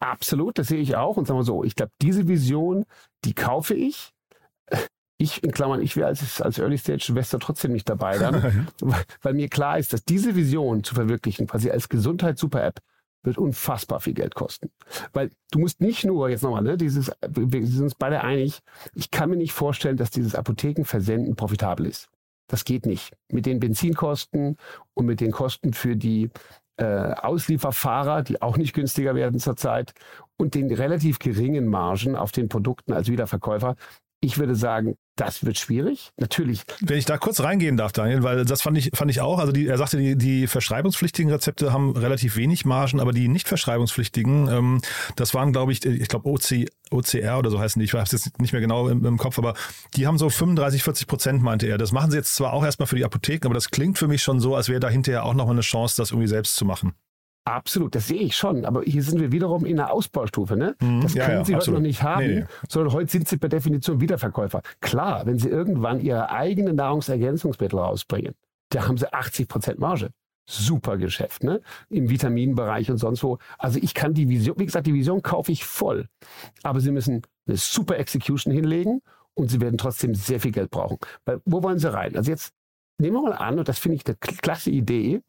Absolut, 0.00 0.58
das 0.58 0.68
sehe 0.68 0.78
ich 0.78 0.96
auch. 0.96 1.16
Und 1.16 1.26
sagen 1.26 1.38
wir 1.38 1.44
so, 1.44 1.64
ich 1.64 1.74
glaube, 1.74 1.92
diese 2.00 2.28
Vision, 2.28 2.84
die 3.24 3.34
kaufe 3.34 3.74
ich. 3.74 4.12
Ich, 5.18 5.42
in 5.42 5.50
Klammern, 5.50 5.82
ich 5.82 5.96
wäre 5.96 6.06
als, 6.06 6.40
als 6.40 6.58
Early-Stage-Investor 6.58 7.40
trotzdem 7.40 7.72
nicht 7.72 7.88
dabei 7.88 8.18
dann, 8.18 8.66
weil, 8.80 9.02
weil 9.20 9.34
mir 9.34 9.48
klar 9.48 9.78
ist, 9.78 9.92
dass 9.92 10.04
diese 10.04 10.36
Vision 10.36 10.84
zu 10.84 10.94
verwirklichen, 10.94 11.46
quasi 11.46 11.70
als 11.70 11.88
Gesundheits-Super-App, 11.88 12.80
wird 13.24 13.38
unfassbar 13.38 14.00
viel 14.00 14.14
Geld 14.14 14.34
kosten. 14.34 14.70
Weil 15.12 15.30
du 15.50 15.58
musst 15.58 15.80
nicht 15.80 16.04
nur, 16.04 16.28
jetzt 16.28 16.42
nochmal, 16.42 16.62
ne, 16.62 16.76
dieses, 16.76 17.10
wir 17.28 17.66
sind 17.66 17.82
uns 17.82 17.94
beide 17.94 18.22
einig, 18.22 18.60
ich 18.94 19.10
kann 19.10 19.30
mir 19.30 19.36
nicht 19.36 19.52
vorstellen, 19.52 19.96
dass 19.96 20.10
dieses 20.10 20.34
Apothekenversenden 20.34 21.34
profitabel 21.34 21.86
ist. 21.86 22.08
Das 22.48 22.64
geht 22.64 22.86
nicht. 22.86 23.12
Mit 23.30 23.44
den 23.46 23.60
Benzinkosten 23.60 24.56
und 24.94 25.06
mit 25.06 25.20
den 25.20 25.32
Kosten 25.32 25.72
für 25.74 25.96
die 25.96 26.30
äh, 26.76 26.84
Auslieferfahrer, 26.84 28.22
die 28.22 28.40
auch 28.40 28.56
nicht 28.56 28.72
günstiger 28.72 29.14
werden 29.14 29.40
zurzeit, 29.40 29.92
und 30.36 30.54
den 30.54 30.72
relativ 30.72 31.18
geringen 31.18 31.66
Margen 31.66 32.16
auf 32.16 32.32
den 32.32 32.48
Produkten 32.48 32.92
als 32.92 33.08
Wiederverkäufer. 33.08 33.74
Ich 34.20 34.38
würde 34.38 34.56
sagen, 34.56 34.96
das 35.14 35.44
wird 35.44 35.58
schwierig. 35.58 36.10
Natürlich. 36.16 36.62
Wenn 36.80 36.98
ich 36.98 37.04
da 37.04 37.18
kurz 37.18 37.40
reingehen 37.40 37.76
darf, 37.76 37.92
Daniel, 37.92 38.22
weil 38.22 38.44
das 38.44 38.62
fand 38.62 38.78
ich, 38.78 38.90
fand 38.94 39.10
ich 39.10 39.20
auch. 39.20 39.38
Also 39.38 39.52
die, 39.52 39.66
er 39.66 39.78
sagte, 39.78 39.96
die, 39.96 40.16
die 40.16 40.46
verschreibungspflichtigen 40.46 41.30
Rezepte 41.30 41.72
haben 41.72 41.96
relativ 41.96 42.36
wenig 42.36 42.64
Margen, 42.64 43.00
aber 43.00 43.12
die 43.12 43.28
nicht 43.28 43.48
verschreibungspflichtigen, 43.48 44.48
ähm, 44.48 44.80
das 45.16 45.34
waren, 45.34 45.52
glaube 45.52 45.72
ich, 45.72 45.84
ich 45.84 46.08
glaube 46.08 46.28
OC, 46.28 46.68
OCR 46.90 47.38
oder 47.38 47.50
so 47.50 47.60
heißen 47.60 47.78
die. 47.78 47.84
Ich 47.84 47.94
weiß 47.94 48.10
jetzt 48.12 48.40
nicht 48.40 48.52
mehr 48.52 48.60
genau 48.60 48.88
im, 48.88 49.04
im 49.04 49.18
Kopf, 49.18 49.38
aber 49.38 49.54
die 49.96 50.06
haben 50.06 50.18
so 50.18 50.30
35, 50.30 50.82
40 50.82 51.06
Prozent, 51.06 51.42
meinte 51.42 51.66
er. 51.66 51.78
Das 51.78 51.92
machen 51.92 52.10
sie 52.10 52.16
jetzt 52.16 52.34
zwar 52.34 52.52
auch 52.52 52.64
erstmal 52.64 52.86
für 52.86 52.96
die 52.96 53.04
Apotheken, 53.04 53.46
aber 53.46 53.54
das 53.54 53.70
klingt 53.70 53.98
für 53.98 54.08
mich 54.08 54.22
schon 54.22 54.40
so, 54.40 54.54
als 54.54 54.68
wäre 54.68 54.80
da 54.80 54.88
hinterher 54.88 55.24
auch 55.24 55.34
nochmal 55.34 55.54
eine 55.54 55.62
Chance, 55.62 55.96
das 55.96 56.10
irgendwie 56.10 56.28
selbst 56.28 56.56
zu 56.56 56.64
machen. 56.64 56.94
Absolut, 57.48 57.94
das 57.94 58.06
sehe 58.08 58.20
ich 58.20 58.36
schon. 58.36 58.64
Aber 58.64 58.82
hier 58.82 59.02
sind 59.02 59.20
wir 59.20 59.32
wiederum 59.32 59.64
in 59.64 59.78
einer 59.80 59.90
Ausbaustufe. 59.92 60.56
Ne? 60.56 60.76
Das 61.02 61.14
Ja, 61.14 61.26
können 61.26 61.38
ja, 61.38 61.44
Sie 61.44 61.52
heute 61.52 61.56
absolut. 61.56 61.80
noch 61.80 61.86
nicht 61.86 62.02
haben, 62.02 62.26
Nee, 62.26 62.40
nee. 62.40 62.46
sondern 62.68 62.92
heute 62.92 63.10
sind 63.10 63.28
Sie 63.28 63.36
per 63.38 63.48
Definition 63.48 64.00
Wiederverkäufer. 64.00 64.62
Klar, 64.80 65.24
wenn 65.26 65.38
Sie 65.38 65.48
irgendwann 65.48 66.00
Ihre 66.00 66.30
eigenen 66.30 66.76
Nahrungsergänzungsmittel 66.76 67.78
rausbringen, 67.78 68.34
da 68.70 68.86
haben 68.86 68.96
Sie 68.98 69.12
80 69.12 69.48
Prozent 69.48 69.78
Marge. 69.78 70.10
Super 70.50 70.96
Geschäft, 70.96 71.44
ne? 71.44 71.60
Im 71.90 72.08
Vitaminbereich 72.08 72.90
und 72.90 72.96
sonst 72.96 73.22
wo. 73.22 73.36
Also 73.58 73.78
ich 73.82 73.92
kann 73.92 74.14
die 74.14 74.28
Vision, 74.30 74.58
wie 74.58 74.64
gesagt, 74.64 74.86
die 74.86 74.94
Vision 74.94 75.20
kaufe 75.20 75.52
ich 75.52 75.64
voll. 75.64 76.06
Aber 76.62 76.80
Sie 76.80 76.90
müssen 76.90 77.20
eine 77.46 77.56
super 77.58 77.98
Execution 77.98 78.52
hinlegen 78.54 79.02
und 79.34 79.50
Sie 79.50 79.60
werden 79.60 79.76
trotzdem 79.76 80.14
sehr 80.14 80.40
viel 80.40 80.52
Geld 80.52 80.70
brauchen. 80.70 80.96
Weil, 81.26 81.42
wo 81.44 81.62
wollen 81.62 81.78
Sie 81.78 81.92
rein? 81.92 82.16
Also 82.16 82.30
jetzt 82.30 82.54
nehmen 82.98 83.16
wir 83.16 83.22
mal 83.24 83.32
an, 83.34 83.58
und 83.58 83.68
das 83.68 83.78
finde 83.78 83.96
ich 83.96 84.06
eine 84.06 84.16
klasse 84.16 84.70
Idee, 84.70 85.20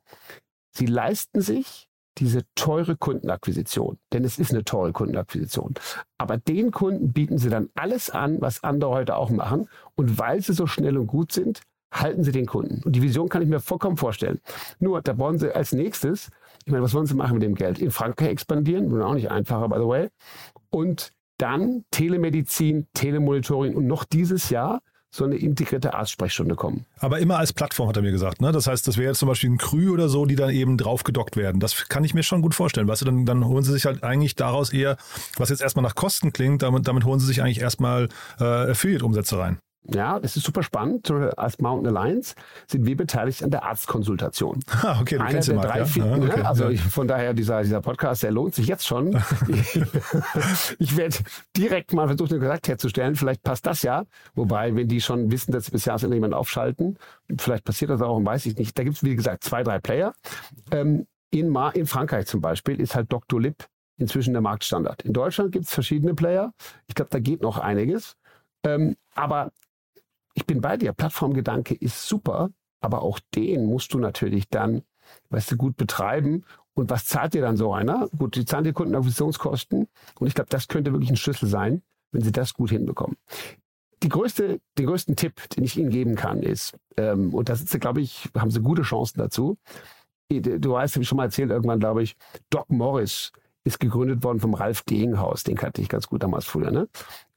Sie 0.71 0.85
leisten 0.85 1.41
sich 1.41 1.88
diese 2.19 2.41
teure 2.55 2.95
Kundenakquisition. 2.95 3.97
Denn 4.13 4.23
es 4.23 4.39
ist 4.39 4.51
eine 4.51 4.63
teure 4.63 4.91
Kundenakquisition. 4.91 5.73
Aber 6.17 6.37
den 6.37 6.71
Kunden 6.71 7.13
bieten 7.13 7.37
sie 7.37 7.49
dann 7.49 7.69
alles 7.75 8.09
an, 8.09 8.41
was 8.41 8.63
andere 8.63 8.91
heute 8.91 9.15
auch 9.15 9.29
machen. 9.29 9.67
Und 9.95 10.17
weil 10.17 10.41
sie 10.41 10.53
so 10.53 10.67
schnell 10.67 10.97
und 10.97 11.07
gut 11.07 11.31
sind, 11.31 11.61
halten 11.91 12.23
sie 12.23 12.31
den 12.31 12.45
Kunden. 12.45 12.81
Und 12.83 12.95
die 12.95 13.01
Vision 13.01 13.29
kann 13.29 13.41
ich 13.41 13.47
mir 13.47 13.59
vollkommen 13.59 13.97
vorstellen. 13.97 14.39
Nur, 14.79 15.01
da 15.01 15.17
wollen 15.17 15.39
sie 15.39 15.55
als 15.55 15.71
nächstes, 15.71 16.29
ich 16.65 16.71
meine, 16.71 16.83
was 16.83 16.93
wollen 16.93 17.07
sie 17.07 17.15
machen 17.15 17.33
mit 17.33 17.43
dem 17.43 17.55
Geld? 17.55 17.79
In 17.79 17.91
Frankreich 17.91 18.29
expandieren, 18.29 18.89
nun 18.89 19.01
auch 19.01 19.13
nicht 19.13 19.31
einfacher, 19.31 19.69
by 19.69 19.77
the 19.77 19.87
way. 19.87 20.09
Und 20.69 21.11
dann 21.37 21.85
Telemedizin, 21.91 22.87
Telemonitoring 22.93 23.75
und 23.75 23.87
noch 23.87 24.03
dieses 24.03 24.49
Jahr 24.49 24.81
so 25.11 25.23
eine 25.23 25.35
integrierte 25.35 25.93
Arztsprechstunde 25.93 26.55
kommen. 26.55 26.85
Aber 26.99 27.19
immer 27.19 27.37
als 27.37 27.51
Plattform, 27.51 27.89
hat 27.89 27.95
er 27.95 28.03
mir 28.03 28.11
gesagt. 28.11 28.41
Ne? 28.41 28.51
Das 28.51 28.67
heißt, 28.67 28.87
das 28.87 28.97
wäre 28.97 29.09
jetzt 29.09 29.19
zum 29.19 29.27
Beispiel 29.27 29.49
ein 29.49 29.57
Krü 29.57 29.89
oder 29.89 30.07
so, 30.07 30.25
die 30.25 30.35
dann 30.35 30.51
eben 30.51 30.77
drauf 30.77 31.03
gedockt 31.03 31.35
werden. 31.35 31.59
Das 31.59 31.89
kann 31.89 32.03
ich 32.03 32.13
mir 32.13 32.23
schon 32.23 32.41
gut 32.41 32.53
vorstellen. 32.53 32.87
Weißt 32.87 33.01
du, 33.01 33.05
dann, 33.05 33.25
dann 33.25 33.45
holen 33.45 33.63
sie 33.63 33.73
sich 33.73 33.85
halt 33.85 34.03
eigentlich 34.03 34.35
daraus 34.35 34.71
eher, 34.71 34.97
was 35.37 35.49
jetzt 35.49 35.61
erstmal 35.61 35.83
nach 35.83 35.95
Kosten 35.95 36.31
klingt, 36.31 36.61
damit, 36.61 36.87
damit 36.87 37.05
holen 37.05 37.19
sie 37.19 37.25
sich 37.25 37.41
eigentlich 37.41 37.61
erstmal 37.61 38.09
äh, 38.39 38.43
Affiliate-Umsätze 38.43 39.39
rein. 39.39 39.57
Ja, 39.93 40.19
das 40.19 40.35
ist 40.35 40.45
super 40.45 40.63
spannend. 40.63 41.09
Als 41.37 41.59
Mountain 41.59 41.95
Alliance 41.95 42.35
sind 42.67 42.85
wir 42.85 42.95
beteiligt 42.95 43.43
an 43.43 43.51
der 43.51 43.63
Arztkonsultation. 43.63 44.59
Ah, 44.81 44.99
okay, 45.01 45.17
du 45.17 45.21
Einer 45.21 45.31
kennst 45.33 45.49
der 45.49 45.57
drei 45.57 45.79
ja? 45.79 45.85
Finden, 45.85 46.09
Ja, 46.09 46.17
ne? 46.17 46.31
okay, 46.31 46.41
Also 46.41 46.69
ich, 46.69 46.81
von 46.81 47.07
daher, 47.07 47.33
dieser, 47.33 47.61
dieser 47.63 47.81
Podcast, 47.81 48.23
der 48.23 48.31
lohnt 48.31 48.55
sich 48.55 48.67
jetzt 48.67 48.87
schon. 48.87 49.11
ich 50.79 50.95
werde 50.97 51.17
direkt 51.57 51.93
mal 51.93 52.07
versuchen, 52.07 52.29
den 52.29 52.39
Kontakt 52.39 52.67
herzustellen. 52.67 53.15
Vielleicht 53.15 53.43
passt 53.43 53.65
das 53.65 53.81
ja. 53.83 54.05
Wobei, 54.35 54.75
wenn 54.75 54.87
die 54.87 55.01
schon 55.01 55.31
wissen, 55.31 55.51
dass 55.51 55.65
sie 55.65 55.71
bis 55.71 55.85
Jahresende 55.85 56.15
jemanden 56.15 56.35
aufschalten, 56.35 56.97
vielleicht 57.37 57.65
passiert 57.65 57.91
das 57.91 58.01
auch, 58.01 58.23
weiß 58.23 58.45
ich 58.45 58.55
nicht. 58.57 58.77
Da 58.77 58.83
gibt 58.83 58.95
es, 58.97 59.03
wie 59.03 59.15
gesagt, 59.15 59.43
zwei, 59.43 59.63
drei 59.63 59.79
Player. 59.79 60.13
Ähm, 60.71 61.07
in, 61.31 61.49
Ma 61.49 61.69
in 61.69 61.85
Frankreich 61.85 62.25
zum 62.27 62.41
Beispiel 62.41 62.79
ist 62.79 62.95
halt 62.95 63.11
Dr. 63.11 63.39
Lip 63.41 63.65
inzwischen 63.97 64.33
der 64.33 64.41
Marktstandard. 64.41 65.03
In 65.03 65.13
Deutschland 65.13 65.51
gibt 65.51 65.65
es 65.65 65.73
verschiedene 65.73 66.15
Player. 66.15 66.53
Ich 66.87 66.95
glaube, 66.95 67.11
da 67.11 67.19
geht 67.19 67.41
noch 67.41 67.57
einiges. 67.57 68.15
Ähm, 68.63 68.95
aber 69.13 69.51
ich 70.33 70.45
bin 70.45 70.61
bei 70.61 70.77
dir. 70.77 70.93
Plattformgedanke 70.93 71.73
ist 71.73 72.07
super, 72.07 72.49
aber 72.81 73.01
auch 73.01 73.19
den 73.35 73.65
musst 73.65 73.93
du 73.93 73.99
natürlich 73.99 74.49
dann, 74.49 74.83
weißt 75.29 75.51
du, 75.51 75.57
gut 75.57 75.77
betreiben. 75.77 76.45
Und 76.73 76.89
was 76.89 77.05
zahlt 77.05 77.33
dir 77.33 77.41
dann 77.41 77.57
so 77.57 77.73
einer? 77.73 78.07
Gut, 78.17 78.35
die 78.35 78.45
zahlen 78.45 78.63
die 78.63 78.73
Kundenakquisitionskosten. 78.73 79.87
Und 80.19 80.27
ich 80.27 80.33
glaube, 80.33 80.49
das 80.49 80.67
könnte 80.67 80.93
wirklich 80.93 81.09
ein 81.09 81.17
Schlüssel 81.17 81.47
sein, 81.49 81.81
wenn 82.11 82.21
sie 82.21 82.31
das 82.31 82.53
gut 82.53 82.69
hinbekommen. 82.69 83.17
Die 84.01 84.09
größte, 84.09 84.61
den 84.77 84.85
größten 84.85 85.17
Tipp, 85.17 85.49
den 85.49 85.65
ich 85.65 85.77
Ihnen 85.77 85.89
geben 85.89 86.15
kann, 86.15 86.41
ist, 86.41 86.77
ähm, 86.95 87.33
und 87.33 87.49
da 87.49 87.55
Sie, 87.55 87.79
glaube 87.79 87.99
ich, 87.99 88.29
haben 88.37 88.49
Sie 88.49 88.61
gute 88.61 88.83
Chancen 88.83 89.19
dazu. 89.19 89.57
Du 90.29 90.71
weißt, 90.71 90.95
habe 90.95 91.03
ich 91.03 91.09
schon 91.09 91.17
mal 91.17 91.25
erzählt, 91.25 91.49
irgendwann, 91.49 91.79
glaube 91.79 92.03
ich, 92.03 92.15
Doc 92.49 92.69
Morris 92.69 93.33
ist 93.65 93.79
gegründet 93.79 94.23
worden 94.23 94.39
vom 94.39 94.53
Ralf 94.53 94.83
Degenhaus. 94.83 95.43
Den 95.43 95.57
kannte 95.57 95.81
ich 95.81 95.89
ganz 95.89 96.07
gut 96.07 96.23
damals 96.23 96.45
früher. 96.45 96.71
Ne? 96.71 96.87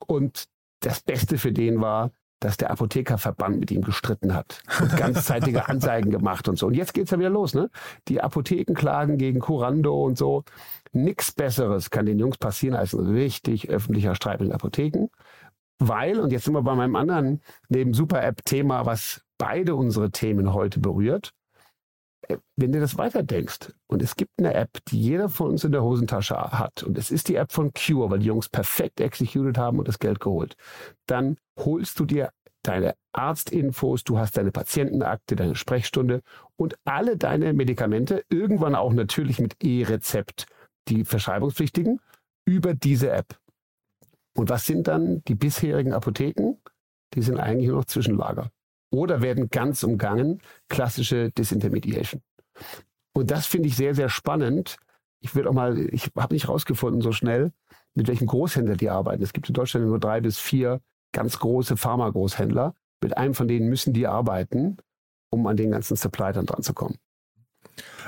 Und 0.06 0.46
das 0.80 1.00
Beste 1.00 1.38
für 1.38 1.52
den 1.52 1.80
war, 1.80 2.12
dass 2.44 2.56
der 2.56 2.70
Apothekerverband 2.70 3.60
mit 3.60 3.70
ihm 3.70 3.82
gestritten 3.82 4.34
hat 4.34 4.62
und 4.80 4.96
ganzzeitige 4.96 5.68
Anzeigen 5.68 6.10
gemacht 6.10 6.48
und 6.48 6.58
so. 6.58 6.66
Und 6.66 6.74
jetzt 6.74 6.94
geht's 6.94 7.10
ja 7.10 7.18
wieder 7.18 7.30
los, 7.30 7.54
ne? 7.54 7.70
Die 8.08 8.20
Apotheken 8.20 8.74
klagen 8.74 9.16
gegen 9.16 9.40
Curando 9.40 10.04
und 10.04 10.18
so. 10.18 10.44
Nix 10.92 11.32
Besseres 11.32 11.90
kann 11.90 12.06
den 12.06 12.18
Jungs 12.18 12.38
passieren 12.38 12.76
als 12.76 12.92
ein 12.92 13.06
richtig 13.06 13.70
öffentlicher 13.70 14.14
Streit 14.14 14.40
mit 14.40 14.52
Apotheken. 14.52 15.08
Weil, 15.78 16.20
und 16.20 16.32
jetzt 16.32 16.44
sind 16.44 16.54
wir 16.54 16.62
bei 16.62 16.74
meinem 16.74 16.96
anderen 16.96 17.40
neben 17.68 17.94
Super-App-Thema, 17.94 18.86
was 18.86 19.22
beide 19.38 19.74
unsere 19.74 20.10
Themen 20.10 20.52
heute 20.52 20.80
berührt, 20.80 21.32
wenn 22.56 22.72
du 22.72 22.80
das 22.80 22.98
weiterdenkst 22.98 23.72
und 23.86 24.02
es 24.02 24.16
gibt 24.16 24.32
eine 24.38 24.54
App, 24.54 24.78
die 24.88 25.00
jeder 25.00 25.28
von 25.28 25.50
uns 25.50 25.64
in 25.64 25.72
der 25.72 25.82
Hosentasche 25.82 26.36
hat 26.36 26.82
und 26.82 26.96
es 26.98 27.10
ist 27.10 27.28
die 27.28 27.36
App 27.36 27.52
von 27.52 27.72
Cure, 27.72 28.10
weil 28.10 28.20
die 28.20 28.26
Jungs 28.26 28.48
perfekt 28.48 29.00
executed 29.00 29.58
haben 29.58 29.78
und 29.78 29.88
das 29.88 29.98
Geld 29.98 30.20
geholt, 30.20 30.56
dann 31.06 31.36
holst 31.58 31.98
du 31.98 32.04
dir 32.04 32.30
deine 32.62 32.94
Arztinfos, 33.12 34.04
du 34.04 34.18
hast 34.18 34.36
deine 34.36 34.52
Patientenakte, 34.52 35.34
deine 35.34 35.56
Sprechstunde 35.56 36.22
und 36.56 36.76
alle 36.84 37.16
deine 37.16 37.52
Medikamente, 37.52 38.24
irgendwann 38.30 38.74
auch 38.74 38.92
natürlich 38.92 39.40
mit 39.40 39.62
E-Rezept, 39.62 40.46
die 40.88 41.04
verschreibungspflichtigen, 41.04 42.00
über 42.44 42.74
diese 42.74 43.10
App. 43.10 43.36
Und 44.36 44.48
was 44.48 44.66
sind 44.66 44.86
dann 44.86 45.22
die 45.24 45.34
bisherigen 45.34 45.92
Apotheken? 45.92 46.58
Die 47.14 47.22
sind 47.22 47.38
eigentlich 47.38 47.68
nur 47.68 47.78
noch 47.78 47.84
Zwischenlager 47.84 48.50
oder 48.92 49.22
werden 49.22 49.48
ganz 49.48 49.82
umgangen, 49.82 50.40
klassische 50.68 51.30
Disintermediation. 51.32 52.22
Und 53.14 53.30
das 53.30 53.46
finde 53.46 53.68
ich 53.68 53.76
sehr, 53.76 53.94
sehr 53.94 54.08
spannend. 54.08 54.76
Ich 55.20 55.34
will 55.34 55.48
auch 55.48 55.52
mal, 55.52 55.78
ich 55.92 56.10
habe 56.16 56.34
nicht 56.34 56.48
rausgefunden 56.48 57.00
so 57.00 57.12
schnell, 57.12 57.52
mit 57.94 58.08
welchem 58.08 58.26
Großhändler 58.26 58.76
die 58.76 58.90
arbeiten. 58.90 59.22
Es 59.22 59.32
gibt 59.32 59.48
in 59.48 59.54
Deutschland 59.54 59.86
nur 59.86 59.98
drei 59.98 60.20
bis 60.20 60.38
vier 60.38 60.80
ganz 61.12 61.38
große 61.38 61.76
Pharma-Großhändler. 61.76 62.74
Mit 63.02 63.16
einem 63.16 63.34
von 63.34 63.48
denen 63.48 63.68
müssen 63.68 63.92
die 63.92 64.06
arbeiten, 64.06 64.76
um 65.30 65.46
an 65.46 65.56
den 65.56 65.70
ganzen 65.70 65.96
Supply 65.96 66.32
dann 66.32 66.46
dran 66.46 66.62
zu 66.62 66.74
kommen. 66.74 66.96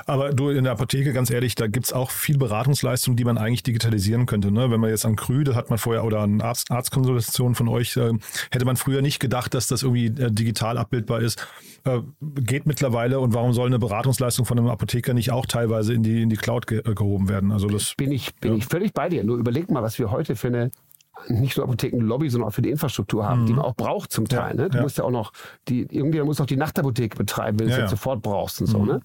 Aber 0.05 0.33
du 0.33 0.49
in 0.49 0.63
der 0.63 0.73
Apotheke, 0.73 1.13
ganz 1.13 1.29
ehrlich, 1.31 1.55
da 1.55 1.67
gibt's 1.67 1.91
auch 1.91 2.11
viel 2.11 2.37
Beratungsleistung, 2.37 3.15
die 3.15 3.23
man 3.23 3.37
eigentlich 3.37 3.63
digitalisieren 3.63 4.25
könnte. 4.25 4.51
Ne? 4.51 4.69
Wenn 4.69 4.79
man 4.79 4.89
jetzt 4.89 5.05
an 5.05 5.15
Krü, 5.15 5.43
das 5.43 5.55
hat 5.55 5.69
man 5.69 5.79
vorher, 5.79 6.03
oder 6.03 6.19
an 6.19 6.41
Arzt, 6.41 6.69
Arztkonsultation 6.71 7.55
von 7.55 7.67
euch, 7.67 7.97
äh, 7.97 8.11
hätte 8.51 8.65
man 8.65 8.75
früher 8.77 9.01
nicht 9.01 9.19
gedacht, 9.19 9.53
dass 9.53 9.67
das 9.67 9.83
irgendwie 9.83 10.07
äh, 10.07 10.31
digital 10.31 10.77
abbildbar 10.77 11.21
ist. 11.21 11.45
Äh, 11.85 12.01
geht 12.21 12.65
mittlerweile 12.67 13.19
und 13.19 13.33
warum 13.33 13.53
soll 13.53 13.67
eine 13.67 13.79
Beratungsleistung 13.79 14.45
von 14.45 14.59
einem 14.59 14.67
Apotheker 14.67 15.13
nicht 15.13 15.31
auch 15.31 15.45
teilweise 15.45 15.93
in 15.93 16.03
die, 16.03 16.21
in 16.21 16.29
die 16.29 16.37
Cloud 16.37 16.67
ge 16.67 16.79
äh, 16.79 16.93
gehoben 16.93 17.29
werden? 17.29 17.51
Also 17.51 17.67
das 17.67 17.95
Bin 17.95 18.11
ich, 18.11 18.35
bin 18.35 18.51
Ja. 18.51 18.57
ich 18.57 18.65
völlig 18.65 18.93
bei 18.93 19.09
dir. 19.09 19.23
Nur 19.23 19.37
überleg 19.37 19.71
mal, 19.71 19.81
was 19.81 19.97
wir 19.97 20.11
heute 20.11 20.35
für 20.35 20.47
eine 20.47 20.71
nicht 21.27 21.57
nur 21.57 21.65
Apothekenlobby, 21.65 22.29
sondern 22.29 22.49
auch 22.49 22.53
für 22.53 22.61
die 22.61 22.69
Infrastruktur 22.69 23.27
haben, 23.27 23.45
die 23.45 23.53
man 23.53 23.65
auch 23.65 23.75
braucht 23.75 24.11
zum 24.11 24.27
Teil. 24.27 24.53
Mhm. 24.53 24.59
Ja, 24.59 24.63
ne? 24.65 24.69
Du 24.69 24.77
ja. 24.77 24.83
musst 24.83 24.97
ja 24.97 25.03
auch 25.03 25.11
noch 25.11 25.31
die, 25.67 25.81
irgendjemand 25.81 26.27
muss 26.27 26.41
auch 26.41 26.45
die 26.45 26.57
Nachtapotheke 26.57 27.17
betreiben, 27.17 27.59
wenn 27.59 27.67
du 27.67 27.73
es 27.73 27.79
jetzt 27.79 27.89
sofort 27.89 28.21
brauchst 28.21 28.61
und 28.61 28.67
so, 28.67 28.85
ne? 28.85 29.01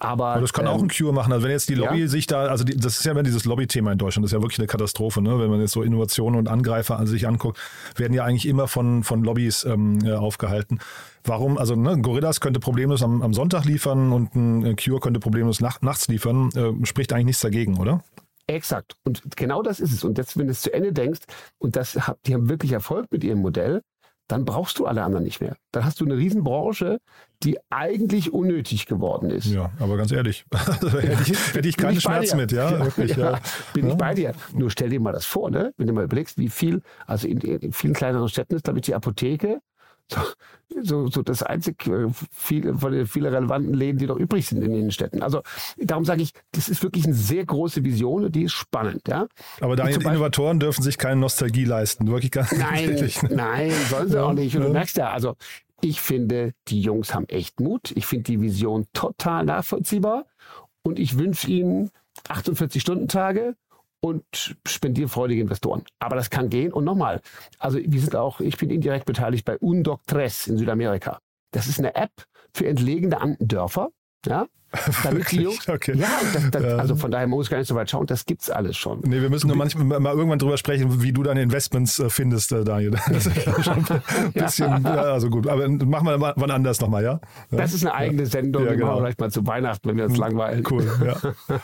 Aber, 0.00 0.26
Aber 0.26 0.40
das 0.40 0.52
kann 0.52 0.66
auch 0.66 0.78
ähm, 0.78 0.84
ein 0.84 0.88
Cure 0.88 1.12
machen. 1.12 1.32
Also 1.32 1.44
wenn 1.44 1.50
jetzt 1.50 1.68
die 1.68 1.74
Lobby 1.74 2.00
ja. 2.00 2.06
sich 2.06 2.26
da, 2.26 2.46
also 2.46 2.64
die, 2.64 2.76
das 2.76 2.98
ist 2.98 3.04
ja 3.04 3.12
immer 3.12 3.22
dieses 3.22 3.44
Lobby-Thema 3.44 3.92
in 3.92 3.98
Deutschland, 3.98 4.24
das 4.24 4.32
ist 4.32 4.36
ja 4.36 4.42
wirklich 4.42 4.58
eine 4.58 4.68
Katastrophe, 4.68 5.20
ne? 5.22 5.38
Wenn 5.38 5.50
man 5.50 5.60
jetzt 5.60 5.72
so 5.72 5.82
Innovationen 5.82 6.38
und 6.38 6.48
Angreifer 6.48 6.98
an 6.98 7.06
sich 7.06 7.26
anguckt, 7.26 7.58
werden 7.96 8.12
ja 8.12 8.24
eigentlich 8.24 8.46
immer 8.46 8.68
von, 8.68 9.02
von 9.02 9.24
Lobbys 9.24 9.64
ähm, 9.64 9.98
äh, 10.04 10.12
aufgehalten. 10.12 10.78
Warum? 11.24 11.58
Also 11.58 11.74
ne, 11.74 12.00
Gorillas 12.00 12.40
könnte 12.40 12.60
problemlos 12.60 13.02
am, 13.02 13.22
am 13.22 13.34
Sonntag 13.34 13.64
liefern 13.64 14.12
und 14.12 14.34
ein 14.34 14.64
äh, 14.64 14.74
Cure 14.74 15.00
könnte 15.00 15.20
problemlos 15.20 15.60
nach, 15.60 15.82
nachts 15.82 16.08
liefern. 16.08 16.50
Äh, 16.54 16.86
spricht 16.86 17.12
eigentlich 17.12 17.26
nichts 17.26 17.42
dagegen, 17.42 17.78
oder? 17.78 18.02
Exakt. 18.48 18.96
Und 19.04 19.36
genau 19.36 19.62
das 19.62 19.78
ist 19.78 19.92
es. 19.92 20.04
Und 20.04 20.18
jetzt, 20.18 20.36
wenn 20.38 20.46
du 20.46 20.52
es 20.52 20.62
zu 20.62 20.72
Ende 20.72 20.92
denkst, 20.92 21.20
und 21.58 21.76
das 21.76 21.98
die 22.26 22.34
haben 22.34 22.48
wirklich 22.48 22.72
Erfolg 22.72 23.06
mit 23.10 23.22
ihrem 23.22 23.40
Modell, 23.40 23.82
dann 24.26 24.44
brauchst 24.44 24.78
du 24.78 24.86
alle 24.86 25.02
anderen 25.02 25.24
nicht 25.24 25.40
mehr. 25.40 25.56
Dann 25.72 25.84
hast 25.84 26.00
du 26.00 26.04
eine 26.04 26.16
Riesenbranche, 26.16 26.98
die 27.42 27.58
eigentlich 27.70 28.32
unnötig 28.32 28.86
geworden 28.86 29.30
ist. 29.30 29.46
Ja, 29.46 29.70
aber 29.78 29.96
ganz 29.96 30.12
ehrlich, 30.12 30.44
hätte 30.52 31.32
ich, 31.32 31.54
hätte 31.54 31.68
ich 31.68 31.76
keinen 31.76 32.00
Schmerz 32.00 32.34
mit, 32.34 32.52
ja. 32.52 32.84
Wirklich, 32.84 33.16
ja, 33.16 33.32
ja. 33.32 33.40
bin 33.72 33.86
Ja. 33.86 33.92
ich 33.92 33.98
bei 33.98 34.14
dir. 34.14 34.34
Nur 34.52 34.70
stell 34.70 34.90
dir 34.90 35.00
mal 35.00 35.12
das 35.12 35.24
vor, 35.24 35.50
ne? 35.50 35.72
wenn 35.78 35.86
du 35.86 35.94
mal 35.94 36.04
überlegst, 36.04 36.36
wie 36.36 36.50
viel, 36.50 36.82
also 37.06 37.26
in, 37.26 37.40
in 37.40 37.72
vielen 37.72 37.94
kleineren 37.94 38.28
Städten 38.28 38.54
ist, 38.54 38.64
glaube 38.64 38.80
ich, 38.80 38.84
die 38.84 38.94
Apotheke 38.94 39.60
so, 40.82 41.08
so, 41.08 41.22
das 41.22 41.42
einzige, 41.42 41.92
äh, 41.92 42.08
viele, 42.30 42.74
von 42.74 42.92
den 42.92 43.06
vielen 43.06 43.32
relevanten 43.34 43.74
Läden, 43.74 43.98
die 43.98 44.06
noch 44.06 44.16
übrig 44.16 44.46
sind 44.46 44.62
in 44.62 44.72
den 44.72 44.90
Städten. 44.90 45.22
Also 45.22 45.42
darum 45.78 46.04
sage 46.04 46.22
ich, 46.22 46.32
das 46.52 46.68
ist 46.68 46.82
wirklich 46.82 47.04
eine 47.04 47.14
sehr 47.14 47.44
große 47.44 47.84
Vision 47.84 48.24
und 48.24 48.34
die 48.34 48.44
ist 48.44 48.52
spannend. 48.52 49.08
Ja? 49.08 49.26
Aber 49.60 49.76
Daniel, 49.76 50.02
Innovatoren 50.02 50.60
dürfen 50.60 50.82
sich 50.82 50.98
keine 50.98 51.20
Nostalgie 51.20 51.64
leisten. 51.64 52.06
Wirklich 52.08 52.30
ganz 52.30 52.52
Nein, 52.52 52.90
ehrlich. 52.90 53.22
nein, 53.22 53.72
sollen 53.88 54.10
sie 54.10 54.22
auch 54.22 54.32
nicht. 54.32 54.56
Und 54.56 54.62
du 54.64 54.68
merkst 54.70 54.96
ja, 54.96 55.10
also 55.10 55.36
ich 55.80 56.00
finde, 56.00 56.52
die 56.68 56.80
Jungs 56.80 57.14
haben 57.14 57.28
echt 57.28 57.60
Mut. 57.60 57.92
Ich 57.94 58.06
finde 58.06 58.24
die 58.24 58.40
Vision 58.40 58.86
total 58.92 59.44
nachvollziehbar. 59.44 60.26
Und 60.82 60.98
ich 60.98 61.18
wünsche 61.18 61.48
ihnen 61.48 61.90
48-Stunden-Tage 62.28 63.54
und 64.00 64.56
spendierfreudige 64.66 65.40
Investoren. 65.40 65.84
Aber 65.98 66.16
das 66.16 66.30
kann 66.30 66.48
gehen. 66.48 66.72
Und 66.72 66.84
nochmal, 66.84 67.20
also 67.58 67.78
wir 67.82 68.00
sind 68.00 68.16
auch, 68.16 68.40
ich 68.40 68.56
bin 68.56 68.70
indirekt 68.70 69.06
beteiligt 69.06 69.44
bei 69.44 69.58
Undoc 69.58 70.06
Tres 70.06 70.46
in 70.46 70.56
Südamerika. 70.56 71.20
Das 71.52 71.66
ist 71.66 71.78
eine 71.78 71.94
App 71.94 72.12
für 72.54 72.66
entlegene 72.66 73.36
Dörfer. 73.40 73.90
Ja, 74.26 74.46
damit 75.02 75.30
die 75.32 75.42
Jungs, 75.42 75.68
Okay. 75.68 75.94
ja, 75.96 76.08
das, 76.32 76.50
das, 76.50 76.62
Ja. 76.62 76.76
also 76.76 76.94
von 76.96 77.10
daher 77.10 77.26
muss 77.26 77.46
ich 77.46 77.50
gar 77.50 77.58
nicht 77.58 77.68
so 77.68 77.74
weit 77.74 77.90
schauen. 77.90 78.06
Das 78.06 78.26
gibt's 78.26 78.50
alles 78.50 78.76
schon. 78.76 79.00
Nee, 79.04 79.20
wir 79.22 79.30
müssen 79.30 79.48
nur 79.48 79.56
manchmal 79.56 79.98
mal 80.00 80.14
irgendwann 80.14 80.38
drüber 80.38 80.56
sprechen, 80.58 81.02
wie 81.02 81.12
du 81.12 81.22
deine 81.22 81.42
Investments 81.42 81.98
äh, 81.98 82.10
findest, 82.10 82.52
äh, 82.52 82.64
Daniel. 82.64 82.96
Das 83.08 83.26
ist 83.26 83.46
ja 83.46 83.62
schon 83.62 83.84
ein 83.88 84.32
bisschen, 84.34 84.82
ja. 84.84 84.94
also 84.94 85.30
gut. 85.30 85.46
Aber 85.48 85.68
machen 85.68 86.06
wir 86.06 86.18
mal 86.18 86.34
wann 86.36 86.50
anders 86.50 86.80
nochmal, 86.80 87.02
ja? 87.02 87.20
ja? 87.50 87.58
Das 87.58 87.72
ist 87.72 87.84
eine 87.84 87.94
eigene 87.94 88.26
Sendung, 88.26 88.64
Ja, 88.64 88.70
die 88.72 88.76
machen 88.76 88.80
genau. 88.80 88.94
wir 88.96 89.00
vielleicht 89.02 89.20
mal 89.20 89.30
zu 89.30 89.46
Weihnachten, 89.46 89.88
wenn 89.88 89.96
wir 89.96 90.04
uns 90.04 90.16
langweilen. 90.16 90.64
Cool, 90.70 90.86
ja. 91.04 91.16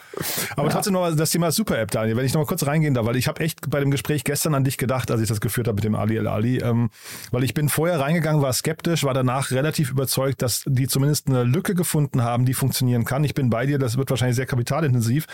Aber 0.56 0.68
trotzdem 0.70 0.94
noch 0.94 1.14
das 1.14 1.30
Thema 1.30 1.50
Super-App, 1.52 1.90
Daniel, 1.90 2.16
wenn 2.16 2.24
ich 2.24 2.32
noch 2.34 2.40
mal 2.40 2.46
kurz 2.46 2.66
reingehen 2.66 2.94
darf, 2.94 3.06
weil 3.06 3.16
ich 3.16 3.28
habe 3.28 3.40
echt 3.40 3.68
bei 3.70 3.80
dem 3.80 3.90
Gespräch 3.90 4.24
gestern 4.24 4.54
an 4.54 4.64
dich 4.64 4.78
gedacht, 4.78 5.10
als 5.10 5.20
ich 5.20 5.28
das 5.28 5.40
geführt 5.40 5.68
habe 5.68 5.76
mit 5.76 5.84
dem 5.84 5.94
Ali 5.94 6.16
El 6.16 6.26
Ali, 6.26 6.58
ähm, 6.58 6.90
weil 7.30 7.44
ich 7.44 7.54
bin 7.54 7.68
vorher 7.68 8.00
reingegangen, 8.00 8.40
war 8.42 8.52
skeptisch, 8.52 9.04
war 9.04 9.14
danach 9.14 9.50
relativ 9.50 9.90
überzeugt, 9.90 10.42
dass 10.42 10.62
die 10.66 10.88
zumindest 10.88 11.28
eine 11.28 11.44
Lücke 11.44 11.74
gefunden 11.74 12.22
haben, 12.22 12.44
die 12.46 12.54
funktionieren 12.94 13.04
kann. 13.04 13.24
Ich 13.24 13.34
bin 13.34 13.50
bei 13.50 13.66
dir, 13.66 13.78
das 13.78 13.96
wird 13.96 14.10
wahrscheinlich 14.10 14.36
sehr 14.36 14.46
kapitalintensiv. 14.46 15.26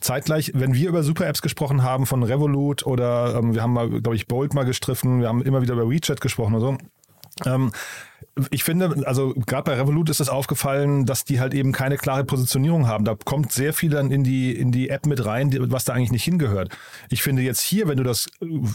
Zeitgleich, 0.00 0.52
wenn 0.54 0.74
wir 0.74 0.88
über 0.88 1.02
Super-Apps 1.02 1.42
gesprochen 1.42 1.82
haben 1.82 2.06
von 2.06 2.22
Revolut 2.22 2.86
oder 2.86 3.34
ähm, 3.36 3.54
wir 3.54 3.62
haben 3.62 3.72
mal, 3.72 3.88
glaube 3.88 4.14
ich, 4.14 4.28
Bolt 4.28 4.54
mal 4.54 4.64
gestriffen, 4.64 5.20
wir 5.20 5.28
haben 5.28 5.42
immer 5.42 5.62
wieder 5.62 5.74
über 5.74 5.90
WeChat 5.90 6.20
gesprochen 6.20 6.54
und 6.54 6.60
so 6.60 6.78
Ähm, 7.46 7.72
ich 8.50 8.64
finde, 8.64 9.06
also 9.06 9.34
gerade 9.34 9.64
bei 9.64 9.74
Revolut 9.74 10.08
ist 10.08 10.20
es 10.20 10.28
aufgefallen, 10.28 11.04
dass 11.04 11.24
die 11.24 11.40
halt 11.40 11.52
eben 11.52 11.72
keine 11.72 11.96
klare 11.96 12.24
Positionierung 12.24 12.86
haben. 12.86 13.04
Da 13.04 13.14
kommt 13.14 13.52
sehr 13.52 13.72
viel 13.72 13.90
dann 13.90 14.10
in 14.10 14.24
die, 14.24 14.54
in 14.56 14.72
die 14.72 14.88
App 14.88 15.06
mit 15.06 15.24
rein, 15.24 15.54
was 15.70 15.84
da 15.84 15.92
eigentlich 15.92 16.12
nicht 16.12 16.24
hingehört. 16.24 16.76
Ich 17.10 17.22
finde 17.22 17.42
jetzt 17.42 17.60
hier, 17.60 17.88
wenn 17.88 17.96
du 17.96 18.04
das 18.04 18.28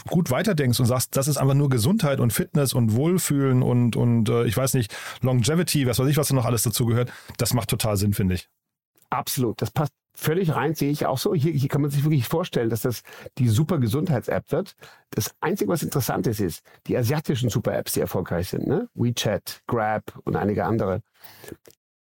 gut 0.07 0.29
weiterdenkst 0.29 0.79
und 0.79 0.86
sagst, 0.86 1.15
das 1.15 1.27
ist 1.27 1.38
einfach 1.38 1.53
nur 1.53 1.69
Gesundheit 1.69 2.19
und 2.19 2.34
Fitness 2.34 2.74
und 2.74 2.93
Wohlfühlen 2.93 3.63
und, 3.63 3.95
und 3.95 4.29
äh, 4.29 4.45
ich 4.45 4.55
weiß 4.55 4.74
nicht, 4.74 4.95
Longevity, 5.22 5.88
was 5.88 6.00
weiß 6.00 6.07
ich, 6.07 6.17
was 6.17 6.27
da 6.27 6.36
noch 6.36 6.45
alles 6.45 6.63
dazu 6.63 6.86
gehört, 6.86 7.12
das 7.38 7.53
macht 7.53 7.69
total 7.69 7.98
Sinn, 7.98 8.13
finde 8.13 8.36
ich. 8.36 8.50
Absolut, 9.10 9.62
das 9.62 9.72
passt 9.72 9.93
völlig 10.15 10.55
rein, 10.55 10.75
sehe 10.75 10.91
ich 10.91 11.05
auch 11.05 11.17
so. 11.17 11.34
Hier, 11.34 11.51
hier 11.51 11.69
kann 11.69 11.81
man 11.81 11.91
sich 11.91 12.03
wirklich 12.03 12.27
vorstellen, 12.27 12.69
dass 12.69 12.81
das 12.81 13.03
die 13.38 13.50
super 13.50 13.79
Gesundheits-App 13.79 14.51
wird. 14.51 14.75
Das 15.12 15.36
Einzige, 15.41 15.69
was 15.69 15.84
interessant 15.84 16.27
ist, 16.27 16.39
ist, 16.39 16.63
die 16.88 16.98
asiatischen 16.98 17.50
Super-Apps, 17.50 17.93
die 17.93 18.00
erfolgreich 18.00 18.50
sind, 18.50 18.67
ne? 18.67 18.89
WeChat, 18.93 19.62
Grab 19.67 20.17
und 20.24 20.36
einige 20.36 20.65
andere, 20.65 21.01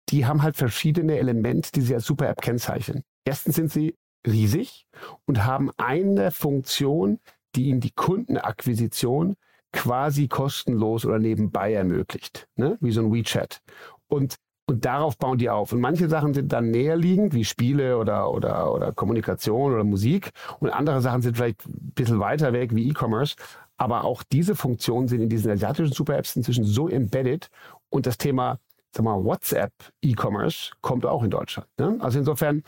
die 0.09 0.25
haben 0.25 0.41
halt 0.41 0.55
verschiedene 0.55 1.17
Elemente, 1.17 1.71
die 1.73 1.81
sie 1.81 1.93
als 1.93 2.05
Super-App 2.05 2.41
kennzeichnen. 2.41 3.03
Erstens 3.25 3.55
sind 3.55 3.71
sie 3.71 3.95
riesig 4.25 4.87
und 5.25 5.45
haben 5.45 5.71
eine 5.77 6.31
Funktion, 6.31 7.19
die 7.55 7.65
ihnen 7.65 7.81
die 7.81 7.91
Kundenakquisition 7.91 9.35
quasi 9.73 10.27
kostenlos 10.27 11.05
oder 11.05 11.19
nebenbei 11.19 11.73
ermöglicht, 11.73 12.47
ne? 12.55 12.77
wie 12.79 12.91
so 12.91 13.01
ein 13.01 13.11
WeChat. 13.11 13.61
Und 14.07 14.37
und 14.69 14.83
darauf 14.83 15.17
bauen 15.17 15.37
die 15.37 15.49
auf. 15.49 15.71
Und 15.71 15.79
manche 15.79 16.09
Sachen 16.09 16.33
sind 16.33 16.51
dann 16.51 16.71
näherliegend, 16.71 17.33
wie 17.33 17.45
Spiele 17.45 17.97
oder, 17.97 18.31
oder, 18.31 18.73
oder 18.73 18.91
Kommunikation 18.91 19.73
oder 19.73 19.85
Musik. 19.85 20.31
Und 20.59 20.69
andere 20.69 21.01
Sachen 21.01 21.21
sind 21.21 21.37
vielleicht 21.37 21.65
ein 21.65 21.93
bisschen 21.95 22.19
weiter 22.19 22.51
weg, 22.51 22.75
wie 22.75 22.89
E-Commerce. 22.89 23.35
Aber 23.77 24.03
auch 24.03 24.23
diese 24.23 24.55
Funktionen 24.55 25.07
sind 25.07 25.21
in 25.21 25.29
diesen 25.29 25.51
asiatischen 25.51 25.93
Super-Apps 25.93 26.35
inzwischen 26.35 26.65
so 26.65 26.89
embedded. 26.89 27.49
Und 27.89 28.05
das 28.05 28.17
Thema, 28.17 28.59
sag 28.91 29.05
mal, 29.05 29.23
WhatsApp 29.23 29.71
E-Commerce 30.01 30.73
kommt 30.81 31.05
auch 31.05 31.23
in 31.23 31.29
Deutschland. 31.29 31.69
Ne? 31.77 31.97
Also 32.01 32.19
insofern, 32.19 32.63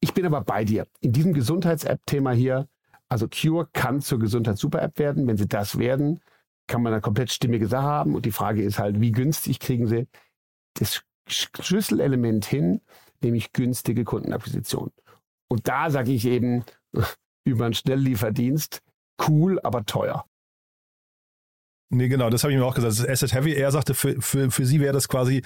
ich 0.00 0.14
bin 0.14 0.24
aber 0.24 0.40
bei 0.40 0.64
dir. 0.64 0.86
In 1.00 1.12
diesem 1.12 1.34
Gesundheits-App-Thema 1.34 2.32
hier, 2.32 2.66
also 3.10 3.28
Cure 3.28 3.68
kann 3.74 4.00
zur 4.00 4.18
Gesundheits-Super-App 4.20 4.98
werden. 4.98 5.26
Wenn 5.26 5.36
sie 5.36 5.48
das 5.48 5.78
werden, 5.78 6.20
kann 6.66 6.82
man 6.82 6.94
eine 6.94 7.02
komplett 7.02 7.30
stimmige 7.30 7.66
Sache 7.66 7.82
haben. 7.82 8.14
Und 8.14 8.24
die 8.24 8.32
Frage 8.32 8.62
ist 8.62 8.78
halt, 8.78 9.02
wie 9.02 9.12
günstig 9.12 9.60
kriegen 9.60 9.86
sie 9.86 10.06
das 10.74 11.02
Schlüsselelement 11.26 12.44
hin, 12.44 12.80
nämlich 13.22 13.52
günstige 13.52 14.04
Kundenakquisition. 14.04 14.90
Und 15.48 15.68
da 15.68 15.90
sage 15.90 16.12
ich 16.12 16.26
eben 16.26 16.64
über 17.44 17.66
einen 17.66 17.74
Schnelllieferdienst, 17.74 18.82
cool, 19.28 19.60
aber 19.60 19.84
teuer. 19.84 20.26
Nee, 21.94 22.08
genau, 22.08 22.30
das 22.30 22.42
habe 22.42 22.52
ich 22.52 22.58
mir 22.58 22.64
auch 22.64 22.74
gesagt. 22.74 22.92
Das 22.92 23.00
ist 23.00 23.08
Asset 23.08 23.34
Heavy. 23.34 23.52
Er 23.52 23.70
sagte, 23.70 23.92
für, 23.92 24.20
für, 24.20 24.50
für 24.50 24.64
sie 24.64 24.80
wäre 24.80 24.94
das 24.94 25.08
quasi 25.08 25.42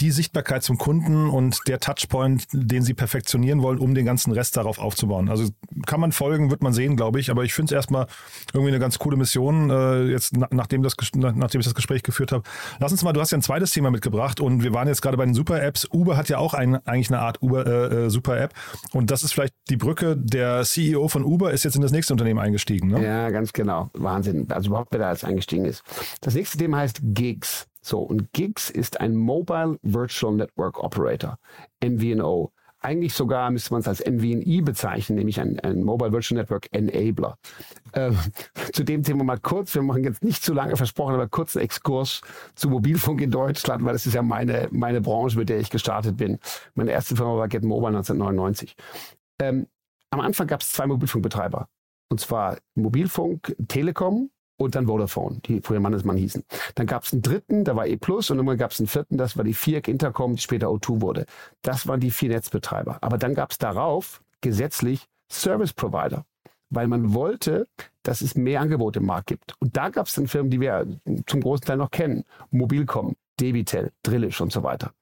die 0.00 0.10
Sichtbarkeit 0.10 0.64
zum 0.64 0.76
Kunden 0.76 1.30
und 1.30 1.60
der 1.68 1.78
Touchpoint, 1.78 2.48
den 2.52 2.82
sie 2.82 2.94
perfektionieren 2.94 3.62
wollen, 3.62 3.78
um 3.78 3.94
den 3.94 4.04
ganzen 4.04 4.32
Rest 4.32 4.56
darauf 4.56 4.80
aufzubauen. 4.80 5.28
Also 5.28 5.50
kann 5.86 6.00
man 6.00 6.10
folgen, 6.10 6.50
wird 6.50 6.64
man 6.64 6.72
sehen, 6.72 6.96
glaube 6.96 7.20
ich. 7.20 7.30
Aber 7.30 7.44
ich 7.44 7.54
finde 7.54 7.72
es 7.72 7.76
erstmal 7.76 8.08
irgendwie 8.52 8.72
eine 8.72 8.80
ganz 8.80 8.98
coole 8.98 9.16
Mission, 9.16 9.70
äh, 9.70 10.02
jetzt 10.06 10.36
na, 10.36 10.48
nachdem, 10.50 10.82
das, 10.82 10.96
nachdem 11.14 11.60
ich 11.60 11.64
das 11.64 11.76
Gespräch 11.76 12.02
geführt 12.02 12.32
habe. 12.32 12.42
Lass 12.80 12.90
uns 12.90 13.04
mal, 13.04 13.12
du 13.12 13.20
hast 13.20 13.30
ja 13.30 13.38
ein 13.38 13.42
zweites 13.42 13.70
Thema 13.70 13.92
mitgebracht 13.92 14.40
und 14.40 14.64
wir 14.64 14.74
waren 14.74 14.88
jetzt 14.88 15.00
gerade 15.00 15.16
bei 15.16 15.24
den 15.24 15.34
Super-Apps. 15.34 15.88
Uber 15.92 16.16
hat 16.16 16.28
ja 16.28 16.38
auch 16.38 16.54
ein, 16.54 16.74
eigentlich 16.86 17.10
eine 17.10 17.20
Art 17.20 17.40
Uber-Super-App. 17.40 18.52
Äh, 18.52 18.56
äh 18.56 18.98
und 18.98 19.12
das 19.12 19.22
ist 19.22 19.32
vielleicht 19.32 19.54
die 19.70 19.76
Brücke. 19.76 20.16
Der 20.16 20.64
CEO 20.64 21.06
von 21.06 21.22
Uber 21.22 21.52
ist 21.52 21.62
jetzt 21.62 21.76
in 21.76 21.82
das 21.82 21.92
nächste 21.92 22.14
Unternehmen 22.14 22.40
eingestiegen. 22.40 22.88
Ne? 22.88 23.04
Ja, 23.04 23.30
ganz 23.30 23.52
genau. 23.52 23.90
Wahnsinn. 23.94 24.50
Also 24.50 24.70
überhaupt, 24.70 24.90
wer 24.90 24.98
da 24.98 25.12
jetzt 25.12 25.24
eingestiegen 25.24 25.66
ist. 25.66 25.83
Das 26.20 26.34
nächste 26.34 26.58
Thema 26.58 26.78
heißt 26.78 27.00
Gigs. 27.02 27.66
So, 27.80 28.00
und 28.00 28.32
Gigs 28.32 28.70
ist 28.70 29.00
ein 29.00 29.14
Mobile 29.14 29.78
Virtual 29.82 30.34
Network 30.34 30.82
Operator, 30.82 31.38
MVNO. 31.82 32.50
Eigentlich 32.80 33.14
sogar 33.14 33.50
müsste 33.50 33.72
man 33.72 33.80
es 33.80 33.88
als 33.88 34.00
MVNI 34.04 34.60
bezeichnen, 34.60 35.16
nämlich 35.16 35.40
ein, 35.40 35.58
ein 35.60 35.82
Mobile 35.82 36.12
Virtual 36.12 36.38
Network 36.38 36.68
Enabler. 36.72 37.38
Äh, 37.92 38.12
zu 38.72 38.84
dem 38.84 39.02
Thema 39.02 39.24
mal 39.24 39.38
kurz, 39.38 39.74
wir 39.74 39.80
machen 39.80 40.04
jetzt 40.04 40.22
nicht 40.22 40.42
zu 40.42 40.52
lange 40.52 40.76
versprochen, 40.76 41.14
aber 41.14 41.28
kurz 41.28 41.56
einen 41.56 41.64
Exkurs 41.64 42.20
zu 42.54 42.68
Mobilfunk 42.68 43.22
in 43.22 43.30
Deutschland, 43.30 43.84
weil 43.84 43.94
das 43.94 44.04
ist 44.04 44.14
ja 44.14 44.22
meine, 44.22 44.68
meine 44.70 45.00
Branche, 45.00 45.38
mit 45.38 45.48
der 45.48 45.60
ich 45.60 45.70
gestartet 45.70 46.18
bin. 46.18 46.38
Meine 46.74 46.90
erste 46.90 47.16
Firma 47.16 47.36
war 47.36 47.48
Get 47.48 47.64
Mobile 47.64 47.96
1999. 47.96 48.76
Ähm, 49.40 49.66
am 50.10 50.20
Anfang 50.20 50.46
gab 50.46 50.60
es 50.60 50.70
zwei 50.70 50.86
Mobilfunkbetreiber. 50.86 51.68
Und 52.10 52.20
zwar 52.20 52.58
Mobilfunk 52.74 53.56
Telekom 53.66 54.30
und 54.56 54.74
dann 54.74 54.86
Vodafone, 54.86 55.40
die 55.44 55.60
früher 55.60 55.80
Mannesmann 55.80 56.16
hießen. 56.16 56.44
Dann 56.74 56.86
gab 56.86 57.04
es 57.04 57.12
einen 57.12 57.22
dritten, 57.22 57.64
da 57.64 57.76
war 57.76 57.86
E 57.86 57.96
Plus 57.96 58.30
und 58.30 58.38
irgendwann 58.38 58.58
gab 58.58 58.70
es 58.70 58.80
einen 58.80 58.86
vierten, 58.86 59.16
das 59.16 59.36
war 59.36 59.44
die 59.44 59.54
Viereck 59.54 59.88
Intercom, 59.88 60.36
die 60.36 60.42
später 60.42 60.68
O2 60.68 61.00
wurde. 61.00 61.26
Das 61.62 61.86
waren 61.86 62.00
die 62.00 62.10
vier 62.10 62.30
Netzbetreiber. 62.30 62.98
Aber 63.00 63.18
dann 63.18 63.34
gab 63.34 63.50
es 63.50 63.58
darauf 63.58 64.22
gesetzlich 64.40 65.06
Service 65.30 65.72
Provider, 65.72 66.24
weil 66.70 66.86
man 66.86 67.14
wollte, 67.14 67.68
dass 68.02 68.20
es 68.20 68.34
mehr 68.34 68.60
Angebote 68.60 69.00
im 69.00 69.06
Markt 69.06 69.28
gibt. 69.28 69.54
Und 69.60 69.76
da 69.76 69.88
gab 69.88 70.06
es 70.06 70.14
dann 70.14 70.26
Firmen, 70.26 70.50
die 70.50 70.60
wir 70.60 70.86
zum 71.26 71.40
großen 71.40 71.66
Teil 71.66 71.78
noch 71.78 71.90
kennen. 71.90 72.24
Mobilcom, 72.50 73.16
Debitel, 73.40 73.90
Drillisch 74.02 74.40
und 74.40 74.52
so 74.52 74.62
weiter. 74.62 74.92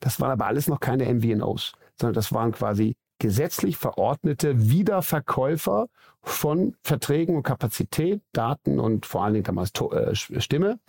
Das 0.00 0.20
waren 0.20 0.30
aber 0.30 0.46
alles 0.46 0.68
noch 0.68 0.80
keine 0.80 1.12
MVNOs, 1.12 1.72
sondern 2.00 2.14
das 2.14 2.32
waren 2.32 2.52
quasi 2.52 2.94
gesetzlich 3.22 3.76
verordnete 3.76 4.68
Wiederverkäufer 4.68 5.86
von 6.22 6.74
Verträgen 6.82 7.36
und 7.36 7.44
Kapazität, 7.44 8.20
Daten 8.32 8.80
und 8.80 9.06
vor 9.06 9.22
allen 9.22 9.34
Dingen 9.34 9.44
damals 9.44 9.70
äh, 9.92 10.12
Stimme 10.16 10.80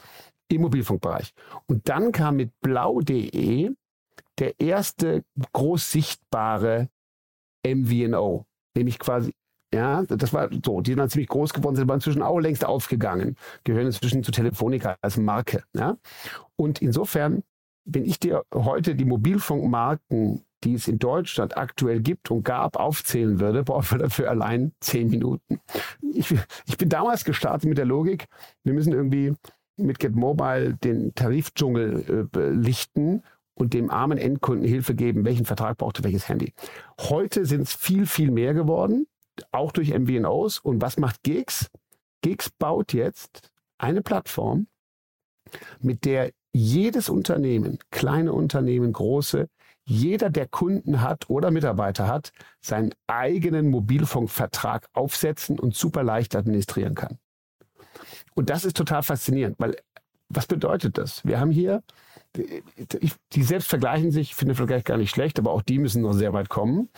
im 0.48 0.62
Mobilfunkbereich. 0.62 1.32
Und 1.68 1.88
dann 1.90 2.12
kam 2.12 2.38
mit 2.38 2.60
blau.de 2.60 3.70
der 4.40 4.60
erste 4.60 5.24
groß 5.54 5.92
sichtbare 5.92 6.90
MVNO, 7.64 8.48
nämlich 8.76 8.98
quasi 8.98 9.32
ja, 9.72 10.04
das 10.04 10.34
war 10.34 10.50
so, 10.64 10.82
die 10.82 10.92
sind 10.92 11.00
dann 11.00 11.10
ziemlich 11.10 11.30
groß 11.30 11.54
geworden, 11.54 11.76
sind 11.76 11.84
aber 11.84 11.96
inzwischen 11.96 12.22
auch 12.22 12.40
längst 12.40 12.66
aufgegangen, 12.66 13.36
gehören 13.64 13.88
inzwischen 13.88 14.24
zu 14.24 14.32
Telefonica 14.32 14.98
als 15.02 15.18
Marke. 15.18 15.64
Ja? 15.74 15.98
Und 16.56 16.82
insofern, 16.82 17.44
wenn 17.86 18.06
ich 18.06 18.20
dir 18.20 18.44
heute 18.54 18.96
die 18.96 19.06
Mobilfunkmarken 19.06 20.46
die 20.64 20.74
es 20.74 20.88
in 20.88 21.00
Deutschland 21.00 21.58
aktuell 21.58 22.02
gibt 22.02 22.32
und 22.32 22.44
gab, 22.44 22.78
aufzählen 22.78 23.40
würde, 23.40 23.64
brauchen 23.64 23.92
wir 23.92 23.98
dafür 24.00 24.30
allein 24.30 24.74
zehn 24.80 25.10
Minuten. 25.10 25.60
Ich, 26.14 26.34
ich 26.66 26.78
bin 26.78 26.90
damals 26.90 27.26
gestartet 27.26 27.68
mit 27.68 27.78
der 27.78 27.86
Logik, 27.86 28.26
wir 28.64 28.74
müssen 28.74 28.94
irgendwie 28.94 29.34
mit 29.78 30.00
Get 30.00 30.16
Mobile 30.16 30.76
den 30.84 31.14
Tarifdschungel 31.16 32.30
äh, 32.36 32.50
lichten 32.50 33.24
und 33.56 33.74
dem 33.74 33.90
armen 33.90 34.18
Endkunden 34.18 34.68
Hilfe 34.68 34.96
geben, 34.96 35.26
welchen 35.26 35.46
Vertrag 35.46 35.78
braucht 35.78 36.00
er 36.00 36.04
welches 36.04 36.30
Handy. 36.30 36.54
Heute 37.00 37.46
sind 37.46 37.62
es 37.62 37.74
viel, 37.74 38.06
viel 38.06 38.32
mehr 38.32 38.54
geworden, 38.54 39.08
auch 39.52 39.72
durch 39.72 39.98
MVNOs. 39.98 40.60
Und 40.60 40.82
was 40.82 40.98
macht 40.98 41.24
Gigs? 41.24 41.70
Gigs 42.22 42.50
baut 42.50 42.94
jetzt 42.94 43.50
eine 43.78 44.02
Plattform, 44.02 44.68
mit 45.82 46.06
der 46.06 46.32
jedes 46.54 47.10
Unternehmen, 47.10 47.80
kleine 47.92 48.32
Unternehmen, 48.34 48.94
große, 48.94 49.50
jeder, 49.86 50.30
der 50.30 50.48
Kunden 50.48 51.02
hat 51.02 51.30
oder 51.30 51.52
Mitarbeiter 51.52 52.08
hat, 52.08 52.32
seinen 52.62 52.94
eigenen 53.08 53.70
Mobilfunkvertrag 53.70 54.88
aufsetzen 54.94 55.60
und 55.60 55.76
super 55.76 56.04
leicht 56.04 56.36
administrieren 56.36 56.96
kann. 56.96 57.20
Und 58.34 58.50
das 58.50 58.66
ist 58.66 58.78
total 58.78 59.04
faszinierend, 59.04 59.56
weil 59.60 59.76
was 60.30 60.48
bedeutet 60.48 60.98
das? 60.98 61.24
Wir 61.26 61.40
haben 61.40 61.52
hier, 61.52 61.84
die 62.36 63.44
selbst 63.44 63.70
vergleichen 63.70 64.12
sich, 64.12 64.32
ich 64.32 64.36
finde 64.36 64.56
Vergleich 64.56 64.84
gar 64.84 64.98
nicht 64.98 65.12
schlecht, 65.12 65.38
aber 65.38 65.52
auch 65.52 65.62
die 65.62 65.78
müssen 65.78 66.02
noch 66.02 66.14
sehr 66.14 66.34
weit 66.34 66.50
kommen. 66.50 66.90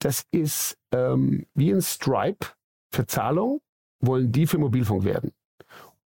Das 0.00 0.24
ist 0.32 0.76
ähm, 0.92 1.46
wie 1.54 1.70
ein 1.70 1.82
Stripe 1.82 2.46
für 2.90 3.06
Zahlung, 3.06 3.60
wollen 4.00 4.32
die 4.32 4.46
für 4.46 4.58
Mobilfunk 4.58 5.04
werden 5.04 5.32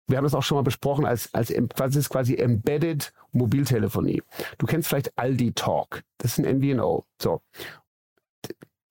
wir 0.07 0.17
haben 0.17 0.25
das 0.25 0.35
auch 0.35 0.43
schon 0.43 0.57
mal 0.57 0.63
besprochen, 0.63 1.05
als, 1.05 1.33
als 1.33 1.53
quasi, 1.75 2.01
quasi 2.01 2.35
Embedded 2.35 3.13
Mobiltelefonie. 3.31 4.21
Du 4.57 4.65
kennst 4.65 4.89
vielleicht 4.89 5.17
Aldi 5.17 5.53
Talk. 5.53 6.03
Das 6.17 6.37
ist 6.37 6.45
ein 6.45 6.57
MVNO. 6.57 7.05
So. 7.21 7.41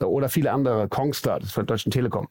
Oder 0.03 0.29
viele 0.29 0.53
andere, 0.53 0.89
Kongstar, 0.89 1.39
das 1.39 1.49
ist 1.49 1.55
von 1.55 1.67
Deutschen 1.67 1.93
Telekom. 1.93 2.29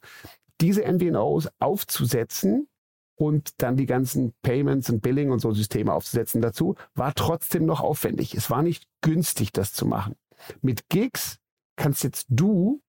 Diese 0.59 0.81
MVNOs 0.81 1.49
aufzusetzen 1.59 2.67
und 3.15 3.61
dann 3.61 3.77
die 3.77 3.85
ganzen 3.85 4.33
Payments 4.41 4.89
und 4.89 5.01
Billing 5.01 5.31
und 5.31 5.39
so 5.39 5.51
Systeme 5.53 5.93
aufzusetzen 5.93 6.41
dazu, 6.41 6.75
war 6.95 7.13
trotzdem 7.13 7.65
noch 7.65 7.81
aufwendig. 7.81 8.33
Es 8.33 8.49
war 8.49 8.63
nicht 8.63 8.87
günstig, 9.01 9.51
das 9.51 9.73
zu 9.73 9.85
machen. 9.85 10.15
Mit 10.61 10.89
Gigs 10.89 11.37
kannst 11.75 12.03
jetzt 12.03 12.25
du 12.29 12.81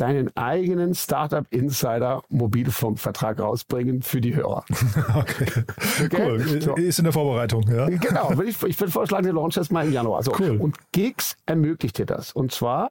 deinen 0.00 0.34
eigenen 0.36 0.94
Startup 0.94 1.46
Insider 1.50 2.22
Mobilfunkvertrag 2.28 3.38
rausbringen 3.40 4.02
für 4.02 4.20
die 4.20 4.34
Hörer. 4.34 4.64
okay. 5.14 5.64
okay. 6.04 6.22
Cool. 6.26 6.60
So. 6.60 6.74
Ist 6.74 6.98
in 6.98 7.04
der 7.04 7.12
Vorbereitung, 7.12 7.62
ja. 7.70 7.88
Genau. 7.88 8.32
Ich, 8.42 8.62
ich 8.62 8.80
würde 8.80 8.92
vorschlagen, 8.92 9.26
wir 9.26 9.32
launchen 9.32 9.60
das 9.60 9.70
mal 9.70 9.86
im 9.86 9.92
Januar. 9.92 10.22
So. 10.22 10.32
Cool. 10.38 10.56
Und 10.58 10.76
Gigs 10.92 11.36
ermöglicht 11.46 11.98
dir 11.98 12.06
das. 12.06 12.32
Und 12.32 12.52
zwar, 12.52 12.90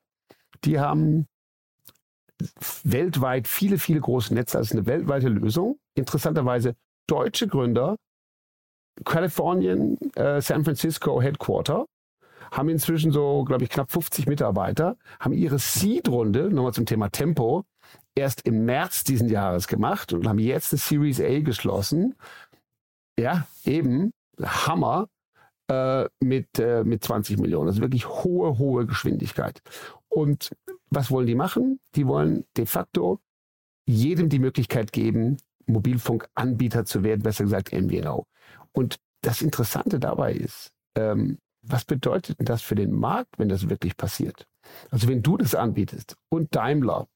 die 0.66 0.80
haben 0.80 1.28
weltweit 2.84 3.48
viele, 3.48 3.78
viele 3.78 4.00
große 4.00 4.34
Netze. 4.34 4.58
Das 4.58 4.68
ist 4.68 4.74
eine 4.74 4.86
weltweite 4.86 5.30
Lösung. 5.30 5.78
Interessanterweise 5.96 6.76
deutsche 7.08 7.48
Gründer 7.48 7.96
Kalifornien, 9.06 9.98
äh, 10.16 10.42
San 10.42 10.64
Francisco 10.64 11.22
Headquarter, 11.22 11.86
haben 12.52 12.70
inzwischen 12.70 13.12
so, 13.12 13.44
glaube 13.44 13.64
ich, 13.64 13.70
knapp 13.70 13.92
50 13.92 14.28
Mitarbeiter, 14.28 14.98
haben 15.20 15.34
ihre 15.34 15.60
Seed-Runde, 15.60 16.50
nochmal 16.50 16.74
zum 16.74 16.86
Thema 16.86 17.10
Tempo, 17.10 17.66
erst 18.16 18.46
im 18.46 18.66
März 18.66 19.04
diesen 19.04 19.30
Jahres 19.30 19.68
gemacht 19.68 20.14
und 20.14 20.28
haben 20.28 20.40
jetzt 20.40 20.74
eine 20.74 20.80
Series 20.80 21.22
A 21.22 21.40
geschlossen. 21.40 22.16
Ja, 23.18 23.48
eben, 23.66 24.12
Hammer, 24.42 25.08
äh, 25.70 26.08
mit, 26.20 26.60
äh, 26.60 26.84
mit 26.84 27.04
20 27.04 27.38
Millionen. 27.38 27.68
Also 27.68 27.82
wirklich 27.82 28.08
hohe, 28.08 28.58
hohe 28.58 28.86
Geschwindigkeit. 28.86 29.62
Und 30.08 30.52
was 30.90 31.12
wollen 31.12 31.28
die 31.28 31.36
machen? 31.36 31.80
Die 31.96 32.08
wollen 32.08 32.46
de 32.58 32.66
facto 32.66 33.20
jedem 33.86 34.30
die 34.30 34.40
Möglichkeit 34.40 34.92
geben, 34.92 35.38
Mobilfunkanbieter 35.66 36.86
zu 36.86 37.04
werden, 37.04 37.22
besser 37.22 37.44
gesagt 37.44 37.72
MVNO. 37.72 38.26
Und 38.72 38.98
das 39.22 39.42
Interessante 39.42 40.00
dabei 40.00 40.34
ist, 40.34 40.72
ähm, 40.96 41.38
was 41.62 41.86
bedeutet 41.86 42.40
denn 42.40 42.46
das 42.46 42.62
für 42.62 42.76
den 42.76 42.92
Markt, 42.92 43.38
wenn 43.38 43.50
das 43.50 43.70
wirklich 43.70 43.98
passiert? 43.98 44.48
Also 44.92 45.08
wenn 45.08 45.22
du 45.22 45.38
das 45.38 45.56
anbietest 45.56 46.16
und 46.30 46.56
Daimler 46.56 47.08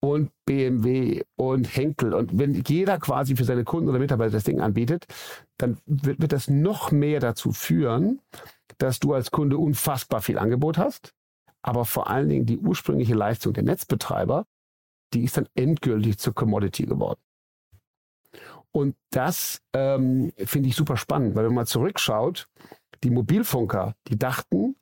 und 0.00 0.30
BMW 0.44 1.22
und 1.36 1.64
Henkel 1.64 2.12
und 2.14 2.38
wenn 2.38 2.62
jeder 2.66 2.98
quasi 2.98 3.36
für 3.36 3.44
seine 3.44 3.64
Kunden 3.64 3.88
oder 3.88 3.98
Mitarbeiter 3.98 4.32
das 4.32 4.44
Ding 4.44 4.60
anbietet, 4.60 5.06
dann 5.58 5.78
wird, 5.86 6.20
wird 6.20 6.32
das 6.32 6.48
noch 6.48 6.92
mehr 6.92 7.20
dazu 7.20 7.52
führen, 7.52 8.20
dass 8.78 8.98
du 8.98 9.14
als 9.14 9.30
Kunde 9.30 9.58
unfassbar 9.58 10.20
viel 10.20 10.38
Angebot 10.38 10.78
hast, 10.78 11.14
aber 11.62 11.84
vor 11.84 12.10
allen 12.10 12.28
Dingen 12.28 12.46
die 12.46 12.58
ursprüngliche 12.58 13.14
Leistung 13.14 13.54
der 13.54 13.62
Netzbetreiber, 13.64 14.46
die 15.14 15.24
ist 15.24 15.36
dann 15.36 15.48
endgültig 15.54 16.18
zur 16.18 16.34
Commodity 16.34 16.84
geworden. 16.84 17.20
Und 18.72 18.96
das 19.10 19.62
ähm, 19.72 20.32
finde 20.36 20.68
ich 20.68 20.74
super 20.74 20.96
spannend, 20.96 21.36
weil 21.36 21.46
wenn 21.46 21.54
man 21.54 21.66
zurückschaut, 21.66 22.48
die 23.04 23.10
Mobilfunker, 23.10 23.94
die 24.08 24.18
dachten, 24.18 24.76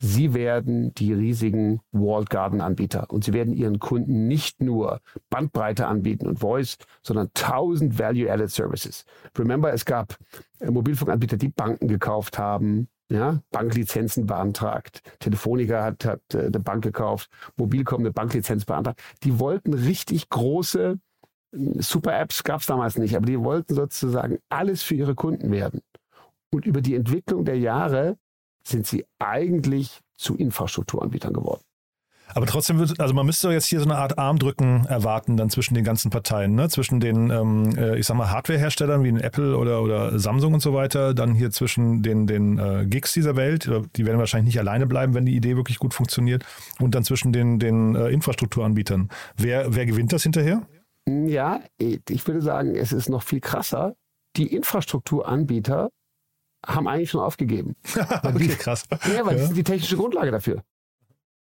Sie 0.00 0.32
werden 0.32 0.94
die 0.94 1.12
riesigen 1.12 1.80
Walled 1.90 2.30
Garden 2.30 2.60
Anbieter 2.60 3.10
und 3.10 3.24
sie 3.24 3.32
werden 3.32 3.52
ihren 3.52 3.80
Kunden 3.80 4.28
nicht 4.28 4.62
nur 4.62 5.00
Bandbreite 5.28 5.88
anbieten 5.88 6.28
und 6.28 6.38
Voice, 6.38 6.76
sondern 7.02 7.30
1000 7.34 7.98
Value-Added 7.98 8.50
Services. 8.50 9.04
Remember, 9.36 9.72
es 9.72 9.84
gab 9.84 10.16
äh, 10.60 10.70
Mobilfunkanbieter, 10.70 11.36
die 11.36 11.48
Banken 11.48 11.88
gekauft 11.88 12.38
haben, 12.38 12.88
ja, 13.10 13.40
Banklizenzen 13.50 14.26
beantragt. 14.26 15.02
Telefonica 15.18 15.82
hat, 15.82 16.04
hat 16.04 16.22
äh, 16.32 16.46
eine 16.46 16.60
Bank 16.60 16.84
gekauft, 16.84 17.28
Mobilcom 17.56 18.00
eine 18.00 18.12
Banklizenz 18.12 18.66
beantragt. 18.66 19.02
Die 19.24 19.40
wollten 19.40 19.74
richtig 19.74 20.28
große 20.28 21.00
äh, 21.52 21.82
Super-Apps 21.82 22.44
gab 22.44 22.60
es 22.60 22.66
damals 22.66 22.98
nicht, 22.98 23.16
aber 23.16 23.26
die 23.26 23.40
wollten 23.40 23.74
sozusagen 23.74 24.38
alles 24.48 24.84
für 24.84 24.94
ihre 24.94 25.16
Kunden 25.16 25.50
werden. 25.50 25.80
Und 26.50 26.66
über 26.66 26.80
die 26.80 26.94
Entwicklung 26.94 27.44
der 27.44 27.58
Jahre 27.58 28.16
sind 28.64 28.86
sie 28.86 29.04
eigentlich 29.18 30.00
zu 30.16 30.36
Infrastrukturanbietern 30.36 31.32
geworden. 31.32 31.62
Aber 32.34 32.46
trotzdem 32.46 32.78
wird, 32.78 33.00
also 33.00 33.14
man 33.14 33.26
müsste 33.26 33.50
jetzt 33.50 33.66
hier 33.66 33.80
so 33.80 33.86
eine 33.86 33.96
Art 33.96 34.18
Armdrücken 34.18 34.84
erwarten 34.86 35.36
dann 35.36 35.48
zwischen 35.50 35.74
den 35.74 35.84
ganzen 35.84 36.10
Parteien, 36.10 36.54
ne? 36.54 36.68
zwischen 36.68 37.00
den, 37.00 37.30
ähm, 37.30 37.74
äh, 37.76 37.98
ich 37.98 38.06
sag 38.06 38.16
mal, 38.16 38.30
Hardware-Herstellern 38.30 39.02
wie 39.02 39.20
Apple 39.20 39.56
oder, 39.56 39.82
oder 39.82 40.18
Samsung 40.18 40.54
und 40.54 40.60
so 40.60 40.74
weiter, 40.74 41.14
dann 41.14 41.34
hier 41.34 41.50
zwischen 41.50 42.02
den, 42.02 42.26
den 42.26 42.58
äh, 42.58 42.86
Gigs 42.86 43.12
dieser 43.12 43.36
Welt, 43.36 43.70
die 43.96 44.06
werden 44.06 44.18
wahrscheinlich 44.18 44.54
nicht 44.54 44.58
alleine 44.58 44.86
bleiben, 44.86 45.14
wenn 45.14 45.24
die 45.24 45.34
Idee 45.34 45.56
wirklich 45.56 45.78
gut 45.78 45.94
funktioniert, 45.94 46.44
und 46.78 46.94
dann 46.94 47.02
zwischen 47.02 47.32
den, 47.32 47.58
den 47.58 47.94
äh, 47.94 48.08
Infrastrukturanbietern. 48.10 49.08
Wer, 49.36 49.74
wer 49.74 49.86
gewinnt 49.86 50.12
das 50.12 50.22
hinterher? 50.22 50.66
Ja, 51.08 51.60
ich 51.78 52.26
würde 52.26 52.42
sagen, 52.42 52.74
es 52.74 52.92
ist 52.92 53.08
noch 53.08 53.22
viel 53.22 53.40
krasser. 53.40 53.94
Die 54.36 54.54
Infrastrukturanbieter 54.54 55.88
haben 56.66 56.88
eigentlich 56.88 57.10
schon 57.10 57.20
aufgegeben. 57.20 57.76
okay, 57.96 58.38
die, 58.38 58.48
krass. 58.48 58.84
Ja, 58.90 59.24
weil 59.24 59.36
ja. 59.36 59.42
das 59.42 59.50
ist 59.50 59.56
die 59.56 59.64
technische 59.64 59.96
Grundlage 59.96 60.30
dafür. 60.30 60.62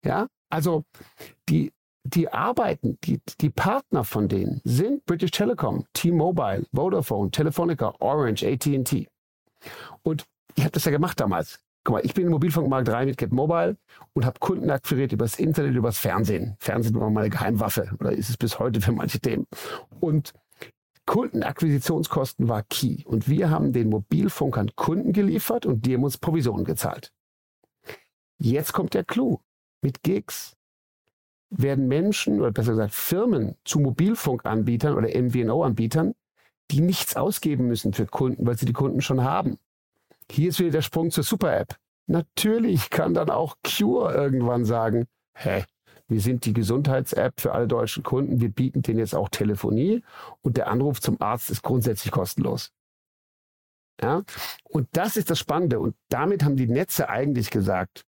Ja, 0.06 0.28
also 0.50 0.84
die, 1.50 1.72
die 2.04 2.32
arbeiten, 2.32 2.98
die, 3.04 3.22
die 3.40 3.50
Partner 3.50 4.04
von 4.04 4.28
denen 4.28 4.62
sind 4.64 5.06
British 5.06 5.32
Telecom, 5.32 5.86
T-Mobile, 5.94 6.66
Vodafone, 6.74 7.32
Telefonica, 7.32 7.94
Orange, 8.00 8.46
AT&T. 8.46 9.08
Und 10.04 10.26
ich 10.56 10.64
habe 10.64 10.72
das 10.72 10.86
ja 10.86 10.92
gemacht 10.92 11.20
damals. 11.20 11.60
Guck 11.86 11.96
mal, 11.96 12.06
ich 12.06 12.14
bin 12.14 12.26
im 12.26 12.32
Mobilfunkmarkt 12.32 12.88
rein 12.90 13.08
mit 13.08 13.18
Get 13.18 13.34
Mobile 13.34 13.78
und 14.14 14.26
habe 14.26 14.40
Kunden 14.40 14.70
akquiriert 14.70 15.12
übers 15.12 15.38
Internet, 15.38 15.76
übers 15.76 15.98
Fernsehen. 15.98 16.56
Fernsehen 16.60 16.98
war 17.00 17.10
meine 17.10 17.30
Geheimwaffe 17.30 17.92
oder 18.00 18.14
ist 18.14 18.30
es 18.30 18.38
bis 18.38 18.58
heute 18.60 18.80
für 18.80 18.94
manche 18.94 19.20
Themen. 19.20 19.48
Und 20.00 20.34
Kundenakquisitionskosten 21.06 22.48
war 22.48 22.64
key. 22.64 23.04
Und 23.06 23.28
wir 23.28 23.50
haben 23.50 23.74
den 23.74 23.90
Mobilfunkern 23.90 24.72
Kunden 24.76 25.14
geliefert 25.14 25.66
und 25.66 25.86
die 25.86 25.96
haben 25.96 26.04
uns 26.04 26.18
Provisionen 26.18 26.66
gezahlt. 26.66 27.12
Jetzt 28.38 28.74
kommt 28.74 28.94
der 28.94 29.04
Clou. 29.04 29.40
Mit 29.82 30.04
Gigs 30.04 30.56
werden 31.50 31.88
Menschen 31.88 32.40
oder 32.40 32.52
besser 32.52 32.72
gesagt 32.72 32.94
Firmen 32.94 33.56
zu 33.64 33.80
Mobilfunkanbietern 33.80 34.96
oder 34.96 35.10
MVNO-Anbietern, 35.10 36.16
die 36.72 36.82
nichts 36.82 37.16
ausgeben 37.16 37.68
müssen 37.68 37.94
für 37.94 38.06
Kunden, 38.06 38.46
weil 38.46 38.58
sie 38.58 38.66
die 38.66 38.74
Kunden 38.74 39.02
schon 39.02 39.24
haben. 39.24 39.60
Hier 40.32 40.50
ist 40.50 40.60
wieder 40.60 40.72
der 40.72 40.82
Sprung 40.82 41.12
zur 41.12 41.24
Super-App. 41.24 41.78
Natürlich 42.08 42.90
kann 42.90 43.14
dann 43.14 43.30
auch 43.30 43.58
Cure 43.64 44.14
irgendwann 44.14 44.66
sagen, 44.66 45.06
hä, 45.36 45.64
wir 46.08 46.20
sind 46.20 46.46
die 46.46 46.54
Gesundheits-App 46.54 47.40
für 47.40 47.54
alle 47.54 47.68
deutschen 47.68 48.04
Kunden. 48.04 48.42
Wir 48.42 48.50
bieten 48.50 48.82
denen 48.82 49.00
jetzt 49.00 49.16
auch 49.16 49.30
Telefonie 49.30 50.04
und 50.42 50.58
der 50.58 50.68
Anruf 50.68 51.02
zum 51.02 51.22
Arzt 51.22 51.50
ist 51.50 51.64
grundsätzlich 51.64 52.12
kostenlos. 52.12 52.72
Ja? 54.02 54.24
Und 54.64 54.88
das 54.92 55.18
ist 55.18 55.30
das 55.30 55.40
Spannende. 55.40 55.80
Und 55.80 55.96
damit 56.10 56.44
haben 56.44 56.58
die 56.58 56.68
Netze 56.68 57.10
eigentlich 57.10 57.50
gesagt, 57.50 58.06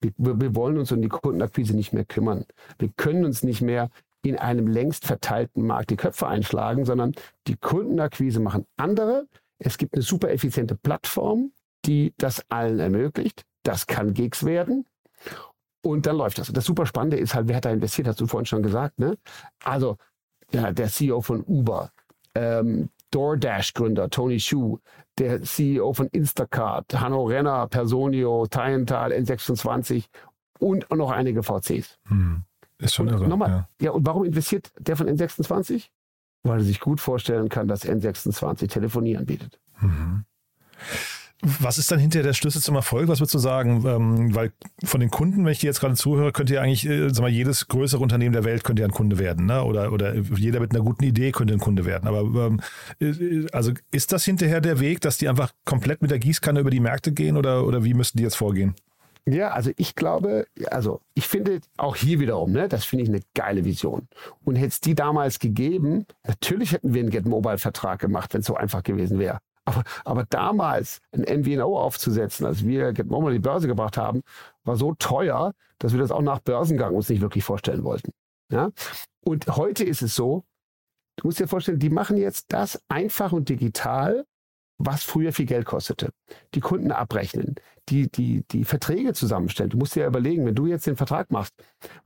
wir, 0.00 0.40
wir 0.40 0.54
wollen 0.54 0.78
uns 0.78 0.92
um 0.92 1.00
die 1.00 1.08
Kundenakquise 1.08 1.74
nicht 1.74 1.92
mehr 1.92 2.04
kümmern. 2.04 2.44
Wir 2.78 2.90
können 2.96 3.24
uns 3.24 3.42
nicht 3.42 3.62
mehr 3.62 3.90
in 4.22 4.38
einem 4.38 4.66
längst 4.66 5.06
verteilten 5.06 5.66
Markt 5.66 5.90
die 5.90 5.96
Köpfe 5.96 6.26
einschlagen, 6.26 6.84
sondern 6.84 7.12
die 7.46 7.56
Kundenakquise 7.56 8.40
machen 8.40 8.66
andere. 8.76 9.26
Es 9.58 9.78
gibt 9.78 9.94
eine 9.94 10.02
super 10.02 10.30
effiziente 10.30 10.76
Plattform, 10.76 11.52
die 11.84 12.14
das 12.18 12.44
allen 12.50 12.80
ermöglicht. 12.80 13.44
Das 13.62 13.86
kann 13.86 14.14
Gigs 14.14 14.44
werden. 14.44 14.86
Und 15.84 16.06
dann 16.06 16.16
läuft 16.16 16.38
das. 16.38 16.48
Und 16.48 16.56
das 16.56 16.64
super 16.64 16.86
Spannende 16.86 17.18
ist 17.18 17.34
halt, 17.34 17.46
wer 17.46 17.56
hat 17.56 17.66
da 17.66 17.70
investiert, 17.70 18.08
hast 18.08 18.20
du 18.20 18.26
vorhin 18.26 18.46
schon 18.46 18.62
gesagt. 18.62 18.98
Ne? 18.98 19.18
Also 19.62 19.98
ja, 20.50 20.72
der 20.72 20.88
CEO 20.88 21.20
von 21.20 21.42
Uber, 21.42 21.90
ähm, 22.34 22.88
DoorDash-Gründer 23.10 24.08
Tony 24.08 24.40
Shu, 24.40 24.78
der 25.18 25.42
CEO 25.42 25.92
von 25.92 26.08
Instacart, 26.08 26.98
Hanno 26.98 27.24
Renner, 27.24 27.68
Personio, 27.68 28.46
Tyental, 28.46 29.12
N26 29.12 30.06
und 30.58 30.90
noch 30.90 31.10
einige 31.10 31.42
VCs. 31.42 31.98
Hm. 32.08 32.44
Ist 32.78 32.94
schon 32.94 33.08
irre. 33.08 33.28
Nochmal, 33.28 33.50
ja. 33.50 33.68
ja, 33.80 33.90
und 33.90 34.06
warum 34.06 34.24
investiert 34.24 34.72
der 34.78 34.96
von 34.96 35.08
N26? 35.08 35.90
Weil 36.44 36.60
er 36.60 36.64
sich 36.64 36.80
gut 36.80 37.00
vorstellen 37.00 37.48
kann, 37.48 37.68
dass 37.68 37.86
N26 37.86 38.68
Telefonie 38.68 39.16
anbietet. 39.16 39.60
Mhm. 39.80 40.24
Was 41.60 41.78
ist 41.78 41.90
dann 41.90 41.98
hinterher 41.98 42.24
der 42.24 42.32
Schlüssel 42.32 42.62
zum 42.62 42.74
Erfolg? 42.74 43.08
Was 43.08 43.20
würdest 43.20 43.34
du 43.34 43.38
sagen? 43.38 43.84
Ähm, 43.86 44.34
weil 44.34 44.52
von 44.82 45.00
den 45.00 45.10
Kunden, 45.10 45.44
wenn 45.44 45.52
ich 45.52 45.58
dir 45.58 45.66
jetzt 45.66 45.80
gerade 45.80 45.94
zuhöre, 45.94 46.32
könnte 46.32 46.54
ja 46.54 46.62
eigentlich, 46.62 46.86
äh, 46.88 47.08
sag 47.10 47.20
mal, 47.20 47.28
jedes 47.28 47.68
größere 47.68 48.02
Unternehmen 48.02 48.32
der 48.32 48.44
Welt 48.44 48.64
könnte 48.64 48.80
ja 48.80 48.88
ein 48.88 48.94
Kunde 48.94 49.18
werden, 49.18 49.46
ne? 49.46 49.62
Oder, 49.62 49.92
oder 49.92 50.14
jeder 50.14 50.60
mit 50.60 50.74
einer 50.74 50.82
guten 50.82 51.04
Idee 51.04 51.32
könnte 51.32 51.52
ein 51.52 51.60
Kunde 51.60 51.84
werden. 51.84 52.08
Aber 52.08 52.46
ähm, 52.46 52.60
äh, 53.00 53.46
also 53.52 53.72
ist 53.90 54.12
das 54.12 54.24
hinterher 54.24 54.60
der 54.60 54.80
Weg, 54.80 55.00
dass 55.02 55.18
die 55.18 55.28
einfach 55.28 55.52
komplett 55.64 56.00
mit 56.00 56.10
der 56.10 56.18
Gießkanne 56.18 56.60
über 56.60 56.70
die 56.70 56.80
Märkte 56.80 57.12
gehen 57.12 57.36
oder, 57.36 57.66
oder 57.66 57.84
wie 57.84 57.94
müssten 57.94 58.18
die 58.18 58.24
jetzt 58.24 58.36
vorgehen? 58.36 58.74
Ja, 59.26 59.52
also 59.52 59.70
ich 59.76 59.94
glaube, 59.94 60.46
also 60.70 61.00
ich 61.14 61.26
finde 61.26 61.60
auch 61.78 61.96
hier 61.96 62.20
wiederum, 62.20 62.52
ne, 62.52 62.68
das 62.68 62.84
finde 62.84 63.04
ich 63.04 63.08
eine 63.08 63.20
geile 63.34 63.64
Vision. 63.64 64.06
Und 64.44 64.56
hätte 64.56 64.68
es 64.68 64.80
die 64.80 64.94
damals 64.94 65.38
gegeben, 65.38 66.06
natürlich 66.26 66.72
hätten 66.72 66.92
wir 66.92 67.00
einen 67.00 67.10
Get 67.10 67.26
Mobile 67.26 67.56
Vertrag 67.56 68.00
gemacht, 68.00 68.34
wenn 68.34 68.40
es 68.40 68.46
so 68.46 68.54
einfach 68.54 68.82
gewesen 68.82 69.18
wäre. 69.18 69.40
Aber, 69.64 69.82
aber 70.04 70.24
damals 70.28 71.00
ein 71.12 71.22
MVNO 71.22 71.78
aufzusetzen, 71.78 72.46
als 72.46 72.64
wir 72.64 72.92
GetMobile 72.92 73.32
die 73.32 73.38
Börse 73.38 73.66
gebracht 73.66 73.96
haben, 73.96 74.22
war 74.64 74.76
so 74.76 74.94
teuer, 74.94 75.54
dass 75.78 75.92
wir 75.92 76.00
das 76.00 76.10
auch 76.10 76.22
nach 76.22 76.40
Börsengang 76.40 76.94
uns 76.94 77.08
nicht 77.08 77.22
wirklich 77.22 77.44
vorstellen 77.44 77.84
wollten. 77.84 78.12
Ja? 78.50 78.70
Und 79.24 79.46
heute 79.56 79.84
ist 79.84 80.02
es 80.02 80.14
so, 80.14 80.44
du 81.16 81.26
musst 81.26 81.40
dir 81.40 81.48
vorstellen, 81.48 81.78
die 81.78 81.90
machen 81.90 82.16
jetzt 82.16 82.52
das 82.52 82.80
einfach 82.88 83.32
und 83.32 83.48
digital, 83.48 84.24
was 84.78 85.04
früher 85.04 85.32
viel 85.32 85.46
Geld 85.46 85.66
kostete. 85.66 86.10
Die 86.54 86.60
Kunden 86.60 86.90
abrechnen, 86.90 87.54
die, 87.88 88.10
die, 88.10 88.44
die 88.50 88.64
Verträge 88.64 89.12
zusammenstellen. 89.12 89.70
Du 89.70 89.78
musst 89.78 89.94
dir 89.94 90.00
ja 90.00 90.06
überlegen, 90.08 90.44
wenn 90.46 90.54
du 90.54 90.66
jetzt 90.66 90.86
den 90.86 90.96
Vertrag 90.96 91.30
machst, 91.30 91.54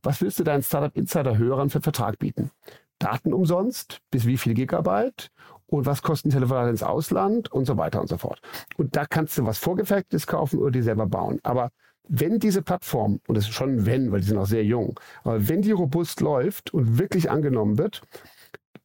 was 0.03 0.21
willst 0.21 0.39
du 0.39 0.45
deinen 0.45 0.63
Startup 0.63 0.95
Insider 0.97 1.39
Hörern 1.39 1.71
für 1.71 1.81
Vertrag 1.81 2.19
bieten? 2.19 2.51
Daten 2.99 3.33
umsonst, 3.33 4.01
bis 4.11 4.27
wie 4.27 4.37
viel 4.37 4.55
Gigabyte 4.55 5.31
und 5.71 5.87
was 5.87 6.03
kosten 6.03 6.31
Telefonate 6.31 6.71
ins 6.71 6.83
Ausland 6.83 7.53
und 7.53 7.67
so 7.67 7.77
weiter 7.77 8.01
und 8.01 8.09
so 8.09 8.17
fort. 8.17 8.41
Und 8.77 8.97
da 8.97 9.07
kannst 9.07 9.39
du 9.39 9.45
was 9.45 9.59
Vorgefertigtes 9.59 10.27
kaufen 10.27 10.59
oder 10.59 10.71
die 10.71 10.83
selber 10.83 11.07
bauen. 11.07 11.39
Aber 11.43 11.71
wenn 12.09 12.39
diese 12.39 12.63
Plattform, 12.63 13.21
und 13.29 13.37
das 13.37 13.45
ist 13.45 13.55
schon 13.55 13.77
ein 13.77 13.87
Wenn, 13.87 14.11
weil 14.11 14.21
die 14.21 14.27
sind 14.27 14.39
auch 14.39 14.47
sehr 14.47 14.65
jung, 14.65 14.99
aber 15.25 15.47
wenn 15.49 15.63
die 15.63 15.73
robust 15.73 16.21
läuft 16.21 16.73
und 16.73 16.99
wirklich 16.99 17.31
angenommen 17.31 17.77
wird, 17.77 18.03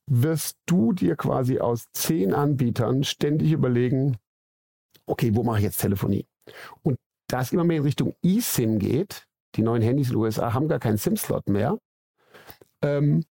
wirst 0.05 0.57
du 0.65 0.91
dir 0.91 1.15
quasi 1.15 1.59
aus 1.59 1.85
zehn 1.93 2.33
Anbietern 2.33 3.05
ständig 3.05 3.53
überlegen, 3.53 4.17
okay, 5.05 5.33
wo 5.33 5.43
mache 5.43 5.59
ich 5.59 5.63
jetzt 5.63 5.79
Telefonie? 5.79 6.27
Und 6.81 6.97
da 7.27 7.41
es 7.41 7.53
immer 7.53 7.63
mehr 7.63 7.77
in 7.77 7.83
Richtung 7.83 8.13
eSIM 8.21 8.79
geht, 8.79 9.25
die 9.55 9.61
neuen 9.61 9.81
Handys 9.81 10.07
in 10.07 10.13
den 10.13 10.21
USA 10.21 10.53
haben 10.53 10.67
gar 10.67 10.79
keinen 10.79 10.97
SIM-Slot 10.97 11.47
mehr, 11.47 11.77
ähm, 12.81 13.23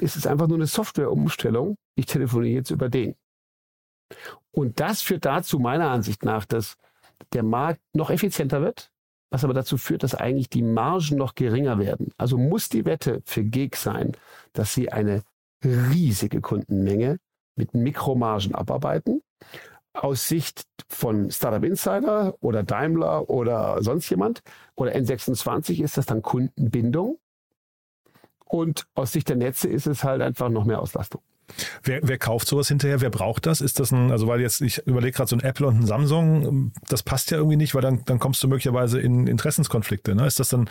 ist 0.00 0.16
es 0.16 0.26
einfach 0.26 0.48
nur 0.48 0.58
eine 0.58 0.66
Softwareumstellung. 0.66 1.76
Ich 1.94 2.06
telefoniere 2.06 2.56
jetzt 2.56 2.70
über 2.70 2.88
den. 2.88 3.14
Und 4.50 4.80
das 4.80 5.02
führt 5.02 5.24
dazu, 5.24 5.58
meiner 5.58 5.90
Ansicht 5.90 6.24
nach, 6.24 6.44
dass 6.44 6.76
der 7.32 7.42
Markt 7.42 7.80
noch 7.94 8.10
effizienter 8.10 8.62
wird, 8.62 8.90
was 9.30 9.44
aber 9.44 9.54
dazu 9.54 9.76
führt, 9.76 10.02
dass 10.02 10.14
eigentlich 10.14 10.48
die 10.48 10.62
Margen 10.62 11.16
noch 11.16 11.34
geringer 11.34 11.78
werden. 11.78 12.12
Also 12.16 12.38
muss 12.38 12.68
die 12.68 12.84
Wette 12.84 13.22
für 13.24 13.44
Gig 13.44 13.76
sein, 13.76 14.12
dass 14.52 14.74
sie 14.74 14.90
eine 14.90 15.22
riesige 15.64 16.40
Kundenmenge 16.40 17.18
mit 17.56 17.74
Mikromargen 17.74 18.54
abarbeiten. 18.54 19.22
Aus 19.92 20.28
Sicht 20.28 20.64
von 20.88 21.30
Startup 21.30 21.64
Insider 21.64 22.34
oder 22.40 22.62
Daimler 22.62 23.28
oder 23.28 23.82
sonst 23.82 24.08
jemand 24.10 24.42
oder 24.76 24.92
N26 24.92 25.82
ist 25.82 25.96
das 25.96 26.06
dann 26.06 26.22
Kundenbindung. 26.22 27.18
Und 28.48 28.86
aus 28.94 29.12
Sicht 29.12 29.28
der 29.28 29.36
Netze 29.36 29.68
ist 29.68 29.86
es 29.86 30.04
halt 30.04 30.22
einfach 30.22 30.48
noch 30.48 30.64
mehr 30.64 30.80
Auslastung. 30.80 31.22
Wer, 31.82 32.00
wer 32.02 32.18
kauft 32.18 32.46
sowas 32.46 32.68
hinterher? 32.68 33.00
Wer 33.00 33.10
braucht 33.10 33.46
das? 33.46 33.60
Ist 33.60 33.80
das 33.80 33.90
ein, 33.90 34.10
also 34.10 34.26
weil 34.26 34.40
jetzt, 34.40 34.60
ich 34.60 34.86
überlege 34.86 35.16
gerade 35.16 35.30
so 35.30 35.36
ein 35.36 35.40
Apple 35.40 35.66
und 35.66 35.80
ein 35.80 35.86
Samsung, 35.86 36.72
das 36.88 37.02
passt 37.02 37.30
ja 37.30 37.38
irgendwie 37.38 37.56
nicht, 37.56 37.74
weil 37.74 37.82
dann, 37.82 38.04
dann 38.04 38.18
kommst 38.18 38.42
du 38.42 38.48
möglicherweise 38.48 39.00
in 39.00 39.26
Interessenskonflikte. 39.26 40.14
Ne? 40.14 40.26
Ist 40.26 40.40
das 40.40 40.50
dann 40.50 40.68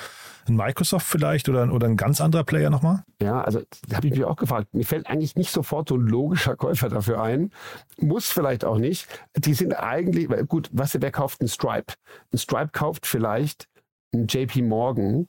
ein 0.47 0.55
Microsoft 0.55 1.07
vielleicht 1.07 1.49
oder, 1.49 1.71
oder 1.73 1.87
ein 1.87 1.97
ganz 1.97 2.21
anderer 2.21 2.43
Player 2.43 2.69
nochmal? 2.69 3.03
Ja, 3.21 3.41
also 3.41 3.61
da 3.87 3.97
habe 3.97 4.07
ich 4.07 4.13
mich 4.13 4.23
auch 4.23 4.35
gefragt. 4.35 4.73
Mir 4.73 4.85
fällt 4.85 5.07
eigentlich 5.07 5.35
nicht 5.35 5.51
sofort 5.51 5.89
so 5.89 5.95
ein 5.95 6.01
logischer 6.01 6.55
Käufer 6.55 6.89
dafür 6.89 7.21
ein. 7.21 7.51
Muss 7.99 8.29
vielleicht 8.29 8.63
auch 8.63 8.77
nicht. 8.77 9.07
Die 9.35 9.53
sind 9.53 9.73
eigentlich, 9.73 10.27
gut, 10.47 10.69
was, 10.71 10.95
wer 10.99 11.11
kauft 11.11 11.41
ein 11.41 11.47
Stripe? 11.47 11.93
Ein 12.31 12.37
Stripe 12.37 12.69
kauft 12.71 13.07
vielleicht 13.07 13.67
ein 14.13 14.27
JP 14.27 14.61
Morgan 14.61 15.27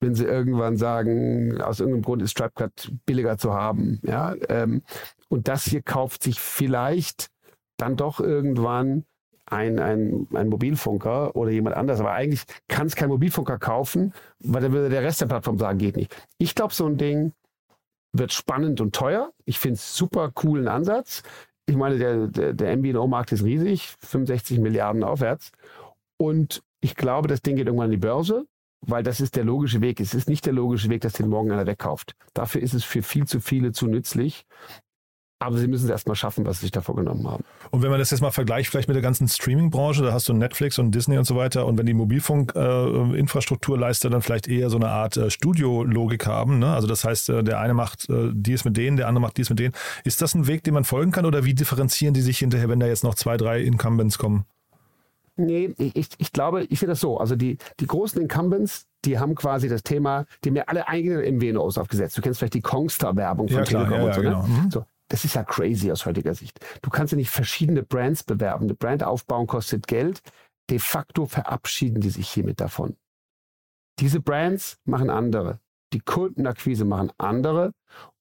wenn 0.00 0.14
sie 0.14 0.24
irgendwann 0.24 0.76
sagen, 0.76 1.60
aus 1.60 1.80
irgendeinem 1.80 2.02
Grund 2.02 2.22
ist 2.22 2.30
Stripe 2.32 2.52
gerade 2.54 2.72
billiger 3.06 3.36
zu 3.38 3.52
haben. 3.52 4.00
Ja, 4.02 4.34
ähm, 4.48 4.82
und 5.28 5.46
das 5.46 5.64
hier 5.64 5.82
kauft 5.82 6.22
sich 6.22 6.40
vielleicht 6.40 7.28
dann 7.76 7.96
doch 7.96 8.20
irgendwann 8.20 9.04
ein, 9.46 9.78
ein, 9.78 10.26
ein 10.32 10.48
Mobilfunker 10.48 11.36
oder 11.36 11.50
jemand 11.50 11.76
anders. 11.76 12.00
Aber 12.00 12.12
eigentlich 12.12 12.44
kann 12.68 12.86
es 12.86 12.96
kein 12.96 13.08
Mobilfunker 13.08 13.58
kaufen, 13.58 14.14
weil 14.38 14.62
dann 14.62 14.72
würde 14.72 14.88
der 14.88 15.02
Rest 15.02 15.20
der 15.20 15.26
Plattform 15.26 15.58
sagen, 15.58 15.78
geht 15.78 15.96
nicht. 15.96 16.14
Ich 16.38 16.54
glaube, 16.54 16.72
so 16.72 16.86
ein 16.86 16.96
Ding 16.96 17.32
wird 18.12 18.32
spannend 18.32 18.80
und 18.80 18.94
teuer. 18.94 19.32
Ich 19.44 19.58
finde 19.58 19.74
es 19.74 19.96
super 19.96 20.30
coolen 20.32 20.68
Ansatz. 20.68 21.22
Ich 21.66 21.76
meine, 21.76 21.98
der, 21.98 22.26
der, 22.26 22.52
der 22.52 22.76
MVNO-Markt 22.76 23.32
ist 23.32 23.44
riesig, 23.44 23.94
65 24.00 24.58
Milliarden 24.58 25.04
aufwärts. 25.04 25.52
Und 26.16 26.62
ich 26.80 26.96
glaube, 26.96 27.28
das 27.28 27.42
Ding 27.42 27.56
geht 27.56 27.66
irgendwann 27.66 27.86
an 27.86 27.92
die 27.92 27.96
Börse 27.96 28.46
weil 28.82 29.02
das 29.02 29.20
ist 29.20 29.36
der 29.36 29.44
logische 29.44 29.80
Weg. 29.80 30.00
Es 30.00 30.14
ist 30.14 30.28
nicht 30.28 30.46
der 30.46 30.52
logische 30.52 30.88
Weg, 30.88 31.02
dass 31.02 31.14
den 31.14 31.28
morgen 31.28 31.52
einer 31.52 31.66
wegkauft. 31.66 32.14
Dafür 32.34 32.62
ist 32.62 32.74
es 32.74 32.84
für 32.84 33.02
viel 33.02 33.26
zu 33.26 33.40
viele 33.40 33.72
zu 33.72 33.86
nützlich. 33.86 34.46
Aber 35.42 35.56
sie 35.56 35.68
müssen 35.68 35.86
es 35.86 35.90
erstmal 35.90 36.16
schaffen, 36.16 36.44
was 36.44 36.58
sie 36.58 36.66
sich 36.66 36.70
da 36.70 36.82
vorgenommen 36.82 37.26
haben. 37.26 37.42
Und 37.70 37.82
wenn 37.82 37.88
man 37.88 37.98
das 37.98 38.10
jetzt 38.10 38.20
mal 38.20 38.30
vergleicht, 38.30 38.68
vielleicht 38.68 38.88
mit 38.88 38.94
der 38.94 39.02
ganzen 39.02 39.26
Streaming-Branche, 39.26 40.02
da 40.02 40.12
hast 40.12 40.28
du 40.28 40.34
Netflix 40.34 40.78
und 40.78 40.94
Disney 40.94 41.16
und 41.16 41.24
so 41.24 41.34
weiter. 41.34 41.64
Und 41.64 41.78
wenn 41.78 41.86
die 41.86 41.94
Mobilfunk-Infrastrukturleister 41.94 44.08
äh, 44.08 44.10
dann 44.10 44.20
vielleicht 44.20 44.48
eher 44.48 44.68
so 44.68 44.76
eine 44.76 44.90
Art 44.90 45.16
äh, 45.16 45.30
Studio-Logik 45.30 46.26
haben, 46.26 46.58
ne? 46.58 46.74
also 46.74 46.86
das 46.86 47.04
heißt, 47.04 47.30
äh, 47.30 47.42
der 47.42 47.58
eine 47.58 47.72
macht 47.72 48.06
äh, 48.10 48.32
dies 48.34 48.66
mit 48.66 48.76
denen, 48.76 48.98
der 48.98 49.08
andere 49.08 49.22
macht 49.22 49.38
dies 49.38 49.48
mit 49.48 49.58
denen. 49.58 49.72
Ist 50.04 50.20
das 50.20 50.34
ein 50.34 50.46
Weg, 50.46 50.62
den 50.62 50.74
man 50.74 50.84
folgen 50.84 51.10
kann 51.10 51.24
oder 51.24 51.42
wie 51.46 51.54
differenzieren 51.54 52.12
die 52.12 52.20
sich 52.20 52.38
hinterher, 52.38 52.68
wenn 52.68 52.80
da 52.80 52.86
jetzt 52.86 53.04
noch 53.04 53.14
zwei, 53.14 53.38
drei 53.38 53.62
Incumbents 53.62 54.18
kommen? 54.18 54.44
Nee, 55.46 55.74
ich, 55.78 56.10
ich 56.18 56.32
glaube, 56.32 56.64
ich 56.64 56.78
sehe 56.80 56.88
das 56.88 57.00
so. 57.00 57.18
Also 57.18 57.36
die, 57.36 57.58
die 57.80 57.86
großen 57.86 58.20
Incumbents, 58.20 58.86
die 59.04 59.18
haben 59.18 59.34
quasi 59.34 59.68
das 59.68 59.82
Thema, 59.82 60.26
die 60.44 60.50
haben 60.50 60.56
ja 60.56 60.64
alle 60.66 60.88
eigene 60.88 61.30
MVNOs 61.30 61.78
aufgesetzt. 61.78 62.16
Du 62.16 62.22
kennst 62.22 62.38
vielleicht 62.38 62.54
die 62.54 62.60
Kongstar-Werbung 62.60 63.48
von 63.48 63.58
ja, 63.58 63.64
Telekom 63.64 63.92
ja, 63.92 64.04
und 64.04 64.14
so. 64.14 64.22
Ne? 64.22 64.28
Genau. 64.28 64.42
Mhm. 64.42 64.70
so. 64.70 64.84
Das 65.08 65.24
ist 65.24 65.34
ja 65.34 65.42
crazy 65.42 65.90
aus 65.90 66.06
heutiger 66.06 66.34
Sicht. 66.34 66.64
Du 66.82 66.90
kannst 66.90 67.12
ja 67.12 67.16
nicht 67.16 67.30
verschiedene 67.30 67.82
Brands 67.82 68.22
bewerben. 68.22 68.64
Eine 68.64 68.74
Brand 68.74 69.02
aufbauen 69.02 69.48
kostet 69.48 69.88
Geld. 69.88 70.20
De 70.70 70.78
facto 70.78 71.26
verabschieden 71.26 72.00
die 72.00 72.10
sich 72.10 72.28
hiermit 72.28 72.60
davon. 72.60 72.96
Diese 73.98 74.20
Brands 74.20 74.78
machen 74.84 75.10
andere. 75.10 75.58
Die 75.92 76.00
Kundenakquise 76.00 76.84
machen 76.84 77.10
andere. 77.18 77.72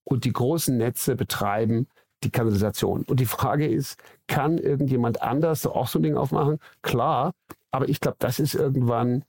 Und 0.04 0.26
die 0.26 0.34
großen 0.34 0.76
Netze 0.78 1.16
betreiben 1.16 1.88
die 2.24 2.32
Kanalisation. 2.32 3.04
Und 3.04 3.20
die 3.20 3.26
Frage 3.26 3.68
ist, 3.68 4.02
kann 4.28 4.58
irgendjemand 4.58 5.22
anders 5.22 5.66
auch 5.66 5.88
so 5.88 6.00
ein 6.00 6.04
Ding 6.04 6.18
aufmachen? 6.18 6.60
Klar, 6.82 7.34
aber 7.72 7.90
ich 7.90 8.00
glaube, 8.00 8.18
das 8.20 8.40
ist 8.40 8.56
irgendwann, 8.56 9.24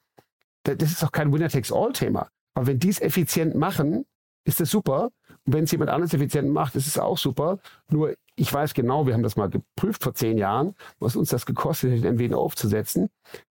das 0.64 0.90
ist 0.90 1.04
auch 1.04 1.12
kein 1.12 1.32
Winner-Takes-All-Thema. 1.32 2.28
Aber 2.54 2.66
wenn 2.66 2.78
die 2.78 2.88
es 2.88 3.00
effizient 3.00 3.54
machen, 3.54 4.04
ist 4.44 4.60
das 4.60 4.70
super. 4.70 5.10
Und 5.46 5.54
wenn 5.54 5.64
es 5.64 5.70
jemand 5.70 5.90
anders 5.90 6.12
effizient 6.14 6.50
macht, 6.50 6.74
ist 6.74 6.86
es 6.86 6.98
auch 6.98 7.18
super. 7.18 7.58
Nur 7.88 8.14
ich 8.36 8.52
weiß 8.52 8.74
genau, 8.74 9.06
wir 9.06 9.14
haben 9.14 9.22
das 9.22 9.36
mal 9.36 9.50
geprüft 9.50 10.02
vor 10.02 10.14
zehn 10.14 10.38
Jahren, 10.38 10.74
was 10.98 11.16
uns 11.16 11.28
das 11.28 11.46
gekostet 11.46 11.92
hat, 11.92 12.04
den 12.04 12.16
MWN 12.16 12.34
aufzusetzen. 12.34 13.10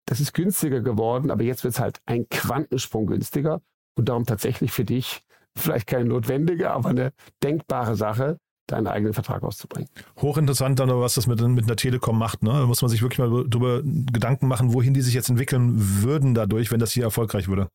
Das 0.07 0.21
ist 0.21 0.33
günstiger 0.33 0.81
geworden, 0.81 1.31
aber 1.31 1.43
jetzt 1.43 1.65
wird 1.65 1.75
es 1.75 1.81
halt 1.81 2.01
ein 2.07 2.29
Quantensprung 2.29 3.07
günstiger. 3.07 3.61
Und 3.97 4.09
darum 4.09 4.25
tatsächlich 4.25 4.73
für 4.73 4.85
dich 4.85 5.23
vielleicht 5.57 5.87
keine 5.87 6.07
notwendige, 6.07 6.71
aber 6.71 6.91
eine 6.91 7.13
denkbare 7.43 7.97
Sache, 7.97 8.39
deinen 8.71 8.87
eigenen 8.87 9.13
Vertrag 9.13 9.43
auszubringen. 9.43 9.89
Hochinteressant 10.21 10.79
dann, 10.79 10.89
was 10.89 11.15
das 11.15 11.27
mit, 11.27 11.41
mit 11.41 11.65
einer 11.65 11.77
Telekom 11.77 12.19
macht. 12.19 12.43
Ne? 12.43 12.51
Da 12.51 12.67
muss 12.67 12.83
man 12.83 12.91
sich 12.91 13.03
wirklich 13.03 13.19
mal 13.19 13.45
darüber 13.49 13.83
Gedanken 13.83 14.49
machen, 14.49 14.73
wohin 14.73 14.95
die 14.95 15.03
sich 15.03 15.15
jetzt 15.15 15.29
entwickeln 15.29 15.75
würden 16.03 16.35
dadurch, 16.35 16.71
wenn 16.71 16.81
das 16.81 16.93
hier 16.93 17.05
erfolgreich 17.05 17.49
würde. 17.49 17.69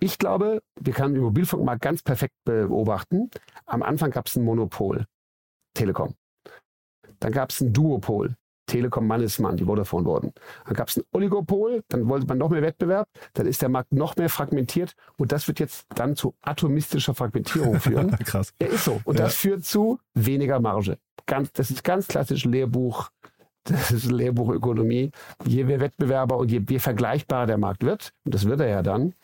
Ich 0.00 0.18
glaube, 0.18 0.62
wir 0.80 0.92
können 0.92 1.14
den 1.14 1.22
Mobilfunk 1.22 1.64
mal 1.64 1.78
ganz 1.78 2.02
perfekt 2.02 2.34
beobachten. 2.44 3.30
Am 3.66 3.82
Anfang 3.82 4.10
gab 4.10 4.26
es 4.26 4.36
ein 4.36 4.44
Monopol, 4.44 5.06
Telekom. 5.74 6.14
Dann 7.20 7.32
gab 7.32 7.50
es 7.50 7.60
ein 7.60 7.72
Duopol, 7.72 8.34
Telekom 8.72 9.06
Mannesmann, 9.06 9.56
die 9.56 9.64
Vodafone 9.64 10.06
wurden. 10.06 10.32
Dann 10.64 10.74
gab 10.74 10.88
es 10.88 10.96
ein 10.96 11.02
Oligopol, 11.12 11.84
dann 11.88 12.08
wollte 12.08 12.26
man 12.26 12.38
noch 12.38 12.48
mehr 12.48 12.62
Wettbewerb, 12.62 13.06
dann 13.34 13.46
ist 13.46 13.60
der 13.60 13.68
Markt 13.68 13.92
noch 13.92 14.16
mehr 14.16 14.30
fragmentiert 14.30 14.94
und 15.18 15.30
das 15.30 15.46
wird 15.46 15.60
jetzt 15.60 15.86
dann 15.94 16.16
zu 16.16 16.34
atomistischer 16.40 17.14
Fragmentierung 17.14 17.78
führen. 17.80 18.10
Krass. 18.24 18.54
Ja, 18.60 18.68
ist 18.68 18.84
so. 18.84 19.02
Und 19.04 19.18
ja. 19.18 19.24
das 19.26 19.34
führt 19.34 19.66
zu 19.66 19.98
weniger 20.14 20.58
Marge. 20.58 20.96
Ganz, 21.26 21.52
das 21.52 21.70
ist 21.70 21.84
ganz 21.84 22.08
klassisch 22.08 22.44
Lehrbuch. 22.44 23.10
Das 23.64 23.92
ist 23.92 24.10
Lehrbuchökonomie. 24.10 25.12
Je 25.44 25.62
mehr 25.62 25.78
Wettbewerber 25.78 26.36
und 26.36 26.50
je 26.50 26.58
mehr 26.68 26.80
vergleichbarer 26.80 27.46
der 27.46 27.58
Markt 27.58 27.84
wird, 27.84 28.12
und 28.24 28.34
das 28.34 28.44
wird 28.44 28.58
er 28.58 28.66
ja 28.66 28.82
dann, 28.82 29.14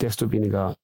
desto 0.00 0.32
weniger 0.32 0.74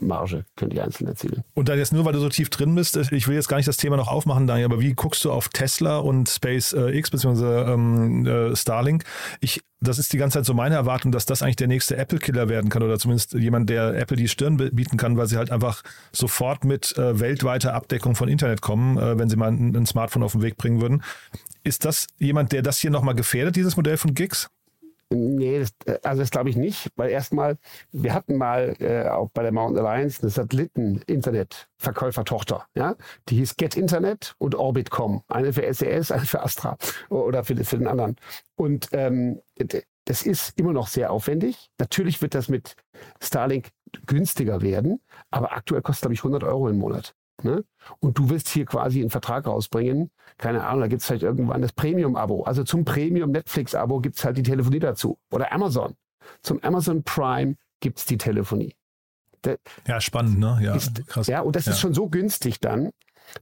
Marge 0.00 0.44
können 0.56 0.70
die 0.70 0.80
Einzelnen 0.80 1.12
erzielen. 1.12 1.44
Und 1.54 1.68
dann 1.68 1.78
jetzt 1.78 1.92
nur, 1.92 2.04
weil 2.04 2.12
du 2.12 2.18
so 2.18 2.28
tief 2.28 2.48
drin 2.48 2.74
bist, 2.74 2.96
ich 2.96 3.28
will 3.28 3.34
jetzt 3.34 3.48
gar 3.48 3.58
nicht 3.58 3.68
das 3.68 3.76
Thema 3.76 3.96
noch 3.96 4.08
aufmachen, 4.08 4.46
Daniel, 4.46 4.66
aber 4.66 4.80
wie 4.80 4.94
guckst 4.94 5.24
du 5.24 5.30
auf 5.30 5.48
Tesla 5.50 5.98
und 5.98 6.28
SpaceX 6.28 6.74
äh, 6.74 7.12
bzw. 7.12 7.72
Ähm, 7.72 8.26
äh, 8.26 8.56
Starlink? 8.56 9.04
Ich, 9.40 9.60
das 9.80 9.98
ist 9.98 10.12
die 10.12 10.18
ganze 10.18 10.38
Zeit 10.38 10.46
so 10.46 10.54
meine 10.54 10.74
Erwartung, 10.74 11.12
dass 11.12 11.26
das 11.26 11.42
eigentlich 11.42 11.56
der 11.56 11.68
nächste 11.68 11.96
Apple-Killer 11.96 12.48
werden 12.48 12.70
kann 12.70 12.82
oder 12.82 12.98
zumindest 12.98 13.34
jemand, 13.34 13.68
der 13.68 13.94
Apple 13.94 14.16
die 14.16 14.28
Stirn 14.28 14.56
bieten 14.56 14.96
kann, 14.96 15.16
weil 15.16 15.26
sie 15.26 15.36
halt 15.36 15.50
einfach 15.50 15.82
sofort 16.12 16.64
mit 16.64 16.96
äh, 16.96 17.20
weltweiter 17.20 17.74
Abdeckung 17.74 18.14
von 18.14 18.28
Internet 18.28 18.62
kommen, 18.62 18.96
äh, 18.98 19.18
wenn 19.18 19.28
sie 19.28 19.36
mal 19.36 19.48
ein, 19.48 19.76
ein 19.76 19.86
Smartphone 19.86 20.22
auf 20.22 20.32
den 20.32 20.42
Weg 20.42 20.56
bringen 20.56 20.80
würden. 20.80 21.02
Ist 21.64 21.84
das 21.84 22.06
jemand, 22.18 22.52
der 22.52 22.62
das 22.62 22.78
hier 22.78 22.90
nochmal 22.90 23.14
gefährdet, 23.14 23.56
dieses 23.56 23.76
Modell 23.76 23.98
von 23.98 24.14
Gigs? 24.14 24.48
Nee, 25.12 25.58
das, 25.58 25.72
äh, 25.86 25.98
also 26.04 26.22
das 26.22 26.30
glaube 26.30 26.50
ich 26.50 26.56
nicht, 26.56 26.88
weil 26.94 27.10
erstmal, 27.10 27.58
wir 27.90 28.14
hatten 28.14 28.36
mal 28.36 28.76
äh, 28.78 29.08
auch 29.08 29.28
bei 29.30 29.42
der 29.42 29.50
Mountain 29.50 29.84
Alliance 29.84 30.22
eine 30.22 30.30
Satelliten-Internet-Verkäufertochter, 30.30 32.66
ja, 32.76 32.94
die 33.28 33.38
hieß 33.38 33.56
Get 33.56 33.76
Internet 33.76 34.36
und 34.38 34.54
Orbitcom, 34.54 35.24
eine 35.26 35.52
für 35.52 35.62
SES, 35.74 36.12
eine 36.12 36.26
für 36.26 36.42
Astra 36.42 36.78
oder 37.08 37.42
für, 37.42 37.56
für 37.64 37.78
den 37.78 37.88
anderen. 37.88 38.14
Und 38.54 38.90
ähm, 38.92 39.40
das 40.04 40.22
ist 40.22 40.56
immer 40.58 40.72
noch 40.72 40.86
sehr 40.86 41.10
aufwendig. 41.10 41.70
Natürlich 41.78 42.22
wird 42.22 42.34
das 42.34 42.48
mit 42.48 42.76
Starlink 43.20 43.70
günstiger 44.06 44.62
werden, 44.62 45.00
aber 45.30 45.52
aktuell 45.52 45.82
kostet, 45.82 46.02
glaube 46.02 46.14
ich, 46.14 46.20
100 46.20 46.44
Euro 46.44 46.68
im 46.68 46.78
Monat. 46.78 47.16
Ne? 47.44 47.64
Und 48.00 48.18
du 48.18 48.30
willst 48.30 48.48
hier 48.48 48.64
quasi 48.66 49.00
einen 49.00 49.10
Vertrag 49.10 49.46
rausbringen. 49.46 50.10
Keine 50.38 50.64
Ahnung, 50.64 50.80
da 50.80 50.86
gibt 50.88 51.02
es 51.02 51.06
vielleicht 51.06 51.22
irgendwann 51.22 51.62
das 51.62 51.72
Premium-Abo. 51.72 52.44
Also 52.44 52.64
zum 52.64 52.84
Premium-Netflix-Abo 52.84 54.00
gibt 54.00 54.16
es 54.16 54.24
halt 54.24 54.36
die 54.36 54.42
Telefonie 54.42 54.78
dazu. 54.78 55.18
Oder 55.30 55.52
Amazon. 55.52 55.94
Zum 56.42 56.62
Amazon 56.62 57.02
Prime 57.02 57.56
gibt 57.80 57.98
es 57.98 58.06
die 58.06 58.18
Telefonie. 58.18 58.74
Der 59.44 59.58
ja, 59.86 60.00
spannend, 60.00 60.38
ne? 60.38 60.58
Ja, 60.62 60.74
ist, 60.74 61.06
krass. 61.06 61.26
Ja, 61.26 61.40
und 61.40 61.56
das 61.56 61.66
ja. 61.66 61.72
ist 61.72 61.80
schon 61.80 61.94
so 61.94 62.08
günstig 62.08 62.60
dann, 62.60 62.90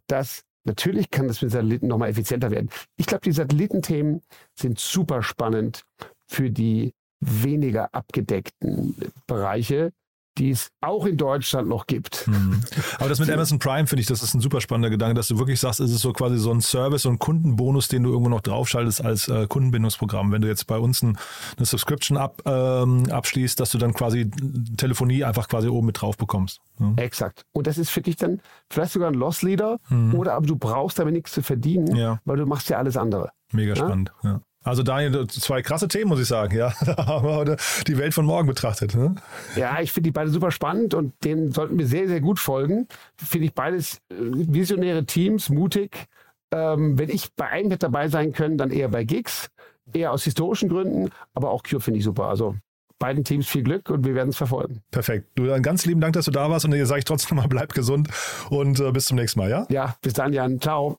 dass 0.07 0.43
natürlich 0.65 1.11
kann 1.11 1.29
das 1.29 1.43
mit 1.43 1.51
Satelliten 1.51 1.89
nochmal 1.89 2.11
effizienter 2.11 2.51
werden. 2.51 2.71
Ich 2.97 3.07
glaube, 3.07 3.23
die 3.23 3.33
Satellitenthemen 3.33 4.23
sind 4.55 4.79
super 4.79 5.23
spannend 5.23 5.85
für 6.27 6.51
die 6.51 6.95
weniger 7.21 7.93
abgedeckten 7.95 8.95
Bereiche, 9.27 9.93
die 10.39 10.51
es 10.51 10.71
auch 10.81 11.07
in 11.07 11.17
Deutschland 11.17 11.69
noch 11.69 11.87
gibt. 11.87 12.27
Mhm. 12.29 12.63
Aber 12.99 13.09
das 13.09 13.19
mit 13.19 13.31
Amazon 13.31 13.59
Prime 13.59 13.87
finde 13.87 14.01
ich, 14.01 14.07
das 14.07 14.23
ist 14.23 14.35
ein 14.35 14.41
super 14.41 14.61
spannender 14.61 14.91
Gedanke, 14.91 15.15
dass 15.15 15.29
du 15.29 15.39
wirklich 15.39 15.61
sagst, 15.61 15.81
es 15.81 15.91
ist 15.91 16.01
so 16.01 16.13
quasi 16.13 16.39
so 16.39 16.51
ein 16.51 16.61
Service, 16.61 17.03
so 17.03 17.11
ein 17.11 17.19
Kundenbonus, 17.19 17.89
den 17.89 18.05
du 18.05 18.11
irgendwo 18.11 18.31
noch 18.31 18.41
draufschaltest 18.41 19.05
als 19.05 19.29
äh, 19.29 19.47
Kundenbindungsprogramm. 19.47 20.33
Wenn 20.33 20.43
du 20.43 20.49
jetzt 20.49 20.67
bei 20.67 20.79
uns 20.79 21.03
ein, 21.03 21.19
eine 21.57 21.67
Subscription 21.67 22.17
ab, 22.17 22.43
ähm, 22.45 23.11
abschließt, 23.11 23.59
dass 23.59 23.71
du 23.71 23.79
dann 23.79 23.93
quasi 23.95 24.31
Telefonie 24.77 25.25
einfach 25.25 25.49
quasi 25.49 25.69
oben 25.69 25.87
mit 25.87 26.01
drauf 26.01 26.17
bekommst. 26.17 26.61
Ja. 26.79 26.93
Exakt. 26.97 27.43
Und 27.53 27.67
das 27.67 27.79
ist 27.79 27.91
für 27.91 28.03
dich 28.03 28.17
dann 28.17 28.41
vielleicht 28.71 28.93
sogar 28.93 29.09
ein 29.09 29.15
Loss 29.15 29.43
Leader 29.43 29.79
mhm. 29.89 30.15
oder 30.15 30.35
aber 30.35 30.47
du 30.47 30.57
brauchst 30.57 30.99
damit 30.99 31.15
nichts 31.15 31.33
zu 31.33 31.43
verdienen, 31.43 31.97
ja. 31.97 32.21
weil 32.25 32.37
du 32.37 32.47
machst 32.47 32.69
ja 32.71 32.79
alles 32.79 32.97
andere. 32.97 33.31
Mega 33.53 33.75
spannend. 33.75 34.13
Ja. 34.23 34.41
Also 34.65 34.83
Daniel, 34.83 35.27
zwei 35.29 35.63
krasse 35.63 35.89
Themen, 35.89 36.09
muss 36.09 36.21
ich 36.21 36.29
sagen. 36.29 36.57
Ja, 36.57 36.75
da 36.85 37.07
haben 37.07 37.27
wir 37.27 37.35
heute 37.35 37.57
die 37.87 37.97
Welt 37.97 38.15
von 38.15 38.27
morgen 38.27 38.49
betrachtet. 38.49 38.95
Ne? 38.95 39.15
Ja, 39.57 39.81
ich 39.81 39.93
finde 39.93 40.09
die 40.09 40.13
beide 40.13 40.31
super 40.31 40.51
spannend 40.51 40.95
und 40.95 41.13
denen 41.25 41.53
sollten 41.53 41.79
wir 41.79 41.87
sehr, 41.87 42.09
sehr 42.09 42.21
gut 42.21 42.39
folgen. 42.39 42.87
Finde 43.17 43.47
ich 43.47 43.55
beides 43.55 43.99
äh, 44.11 44.17
visionäre 44.19 45.05
Teams, 45.05 45.49
mutig. 45.49 46.07
Ähm, 46.51 46.99
wenn 46.99 47.11
ich 47.11 47.35
bei 47.35 47.49
einem 47.49 47.71
hätte 47.71 47.87
dabei 47.87 48.09
sein 48.09 48.33
können, 48.33 48.59
dann 48.59 48.71
eher 48.71 48.89
bei 48.89 49.05
Gigs, 49.05 49.51
eher 49.93 50.13
aus 50.13 50.25
historischen 50.25 50.69
Gründen, 50.69 51.11
aber 51.35 51.51
auch 51.51 51.63
Cure 51.63 51.81
finde 51.81 51.99
ich 51.99 52.05
super. 52.05 52.25
Also 52.25 52.57
beiden 52.99 53.25
Teams 53.25 53.47
viel 53.47 53.63
Glück 53.63 53.91
und 53.91 54.05
wir 54.05 54.15
werden 54.15 54.31
es 54.31 54.37
verfolgen. 54.37 54.83
Perfekt. 54.91 55.29
Du, 55.37 55.47
dann 55.47 55.63
ganz 55.63 55.87
lieben 55.87 56.01
Dank, 56.01 56.15
dass 56.15 56.25
du 56.25 56.31
da 56.31 56.51
warst 56.51 56.65
und 56.65 56.73
dir 56.73 56.87
sage 56.87 57.01
ich 57.01 57.05
trotzdem 57.05 57.37
mal, 57.37 57.49
bleib 57.49 57.75
gesund 57.75 58.09
und 58.51 58.81
äh, 58.81 58.91
bis 58.93 59.07
zum 59.07 59.17
nächsten 59.17 59.39
Mal, 59.39 59.51
ja? 59.51 59.67
Ja, 59.71 59.97
bis 60.03 60.15
dann, 60.15 60.33
Jan. 60.33 60.61
Ciao. 60.61 60.99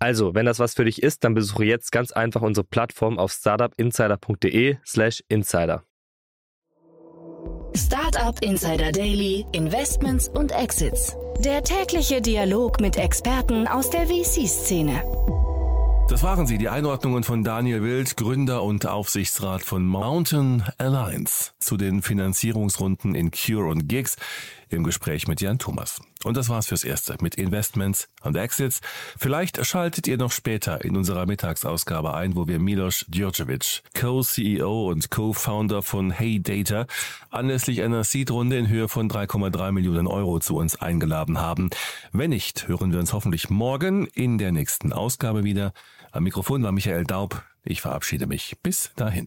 Also, 0.00 0.34
wenn 0.34 0.46
das 0.46 0.58
was 0.58 0.72
für 0.74 0.86
dich 0.86 1.02
ist, 1.02 1.24
dann 1.24 1.34
besuche 1.34 1.66
jetzt 1.66 1.92
ganz 1.92 2.10
einfach 2.10 2.40
unsere 2.40 2.64
Plattform 2.66 3.18
auf 3.18 3.32
startupinsider.de/slash 3.32 5.22
insider. 5.28 5.84
Startup 7.76 8.42
Insider 8.42 8.92
Daily, 8.92 9.44
Investments 9.52 10.28
und 10.30 10.52
Exits. 10.52 11.16
Der 11.44 11.62
tägliche 11.62 12.22
Dialog 12.22 12.80
mit 12.80 12.96
Experten 12.96 13.68
aus 13.68 13.90
der 13.90 14.06
VC-Szene. 14.06 15.02
Das 16.08 16.22
waren 16.24 16.46
sie, 16.46 16.58
die 16.58 16.68
Einordnungen 16.68 17.22
von 17.22 17.44
Daniel 17.44 17.84
Wild, 17.84 18.16
Gründer 18.16 18.64
und 18.64 18.86
Aufsichtsrat 18.86 19.62
von 19.62 19.86
Mountain 19.86 20.64
Alliance 20.76 21.52
zu 21.60 21.76
den 21.76 22.02
Finanzierungsrunden 22.02 23.14
in 23.14 23.30
Cure 23.30 23.68
und 23.68 23.86
Gigs 23.88 24.16
im 24.70 24.84
Gespräch 24.84 25.28
mit 25.28 25.40
Jan 25.40 25.58
Thomas. 25.58 26.00
Und 26.24 26.36
das 26.36 26.48
war's 26.48 26.66
fürs 26.66 26.84
Erste 26.84 27.16
mit 27.20 27.34
Investments 27.34 28.08
und 28.22 28.36
Exits. 28.36 28.80
Vielleicht 29.18 29.64
schaltet 29.64 30.06
ihr 30.06 30.18
noch 30.18 30.32
später 30.32 30.84
in 30.84 30.96
unserer 30.96 31.26
Mittagsausgabe 31.26 32.14
ein, 32.14 32.36
wo 32.36 32.46
wir 32.46 32.58
Milos 32.58 33.04
Djordjevic, 33.08 33.82
Co-CEO 33.94 34.88
und 34.88 35.10
Co-Founder 35.10 35.82
von 35.82 36.10
Hey 36.10 36.42
Data, 36.42 36.86
anlässlich 37.30 37.82
einer 37.82 38.04
Seed-Runde 38.04 38.58
in 38.58 38.68
Höhe 38.68 38.88
von 38.88 39.10
3,3 39.10 39.72
Millionen 39.72 40.06
Euro 40.06 40.40
zu 40.40 40.56
uns 40.56 40.80
eingeladen 40.80 41.38
haben. 41.38 41.70
Wenn 42.12 42.30
nicht, 42.30 42.68
hören 42.68 42.92
wir 42.92 43.00
uns 43.00 43.12
hoffentlich 43.12 43.50
morgen 43.50 44.06
in 44.06 44.38
der 44.38 44.52
nächsten 44.52 44.92
Ausgabe 44.92 45.44
wieder. 45.44 45.72
Am 46.12 46.24
Mikrofon 46.24 46.62
war 46.62 46.72
Michael 46.72 47.04
Daub. 47.04 47.42
Ich 47.62 47.80
verabschiede 47.80 48.26
mich. 48.26 48.56
Bis 48.62 48.92
dahin. 48.96 49.26